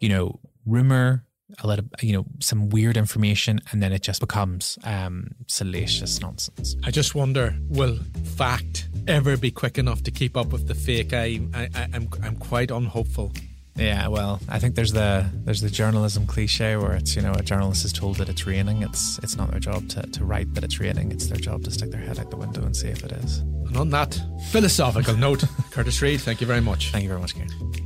you 0.00 0.08
know, 0.08 0.40
rumor, 0.66 1.24
a 1.60 1.66
little, 1.66 1.84
you 2.00 2.12
know, 2.12 2.24
some 2.40 2.70
weird 2.70 2.96
information, 2.96 3.60
and 3.70 3.82
then 3.82 3.92
it 3.92 4.02
just 4.02 4.20
becomes 4.20 4.78
um, 4.84 5.34
salacious 5.48 6.20
nonsense. 6.20 6.76
I 6.84 6.90
just 6.90 7.14
wonder, 7.14 7.54
will 7.68 7.98
fact 8.36 8.88
ever 9.06 9.36
be 9.36 9.50
quick 9.50 9.78
enough 9.78 10.02
to 10.04 10.10
keep 10.10 10.36
up 10.36 10.52
with 10.52 10.66
the 10.66 10.74
fake? 10.74 11.12
I, 11.12 11.40
I, 11.54 11.68
I'm, 11.92 12.08
I'm 12.22 12.36
quite 12.36 12.70
unhopeful. 12.70 13.32
Yeah, 13.76 14.08
well, 14.08 14.38
I 14.48 14.58
think 14.58 14.74
there's 14.74 14.92
the 14.92 15.24
there's 15.44 15.62
the 15.62 15.70
journalism 15.70 16.26
cliche 16.26 16.76
where 16.76 16.92
it's 16.92 17.16
you 17.16 17.22
know 17.22 17.32
a 17.32 17.42
journalist 17.42 17.84
is 17.84 17.92
told 17.92 18.16
that 18.16 18.28
it's 18.28 18.46
raining. 18.46 18.82
It's 18.82 19.18
it's 19.20 19.36
not 19.36 19.50
their 19.50 19.60
job 19.60 19.88
to, 19.90 20.02
to 20.02 20.24
write 20.24 20.52
that 20.54 20.64
it's 20.64 20.78
raining. 20.78 21.10
It's 21.10 21.26
their 21.26 21.38
job 21.38 21.64
to 21.64 21.70
stick 21.70 21.90
their 21.90 22.00
head 22.00 22.18
out 22.18 22.30
the 22.30 22.36
window 22.36 22.62
and 22.62 22.76
see 22.76 22.88
if 22.88 23.02
it 23.02 23.12
is. 23.12 23.38
And 23.38 23.76
on 23.76 23.88
that 23.90 24.20
philosophical 24.50 25.16
note, 25.26 25.40
Kurtis 25.70 26.02
Reid, 26.02 26.20
thank 26.20 26.40
you 26.42 26.46
very 26.46 26.60
much. 26.60 26.90
Thank 26.90 27.04
you 27.04 27.08
very 27.08 27.20
much, 27.20 27.34
Ciarán. 27.34 27.82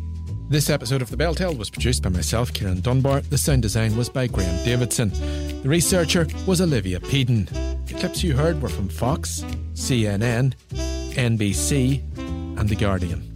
This 0.49 0.71
episode 0.71 1.03
of 1.03 1.11
The 1.11 1.17
Bell 1.17 1.35
Tale 1.35 1.55
was 1.55 1.71
produced 1.71 2.03
by 2.03 2.11
myself, 2.11 2.53
Ciarán 2.53 2.83
Dunbar. 2.83 3.21
The 3.21 3.39
sound 3.39 3.63
design 3.63 3.97
was 3.97 4.09
by 4.09 4.27
Graham 4.27 4.65
Davidson. 4.65 5.11
The 5.63 5.69
researcher 5.69 6.27
was 6.47 6.61
Olivia 6.61 7.01
Peden. 7.01 7.47
The 7.87 7.95
clips 7.99 8.23
you 8.23 8.37
heard 8.37 8.61
were 8.61 8.69
from 8.69 8.89
Fox, 8.89 9.41
CNN, 9.75 10.55
NBC, 11.15 12.01
and 12.59 12.69
The 12.69 12.77
Guardian. 12.77 13.36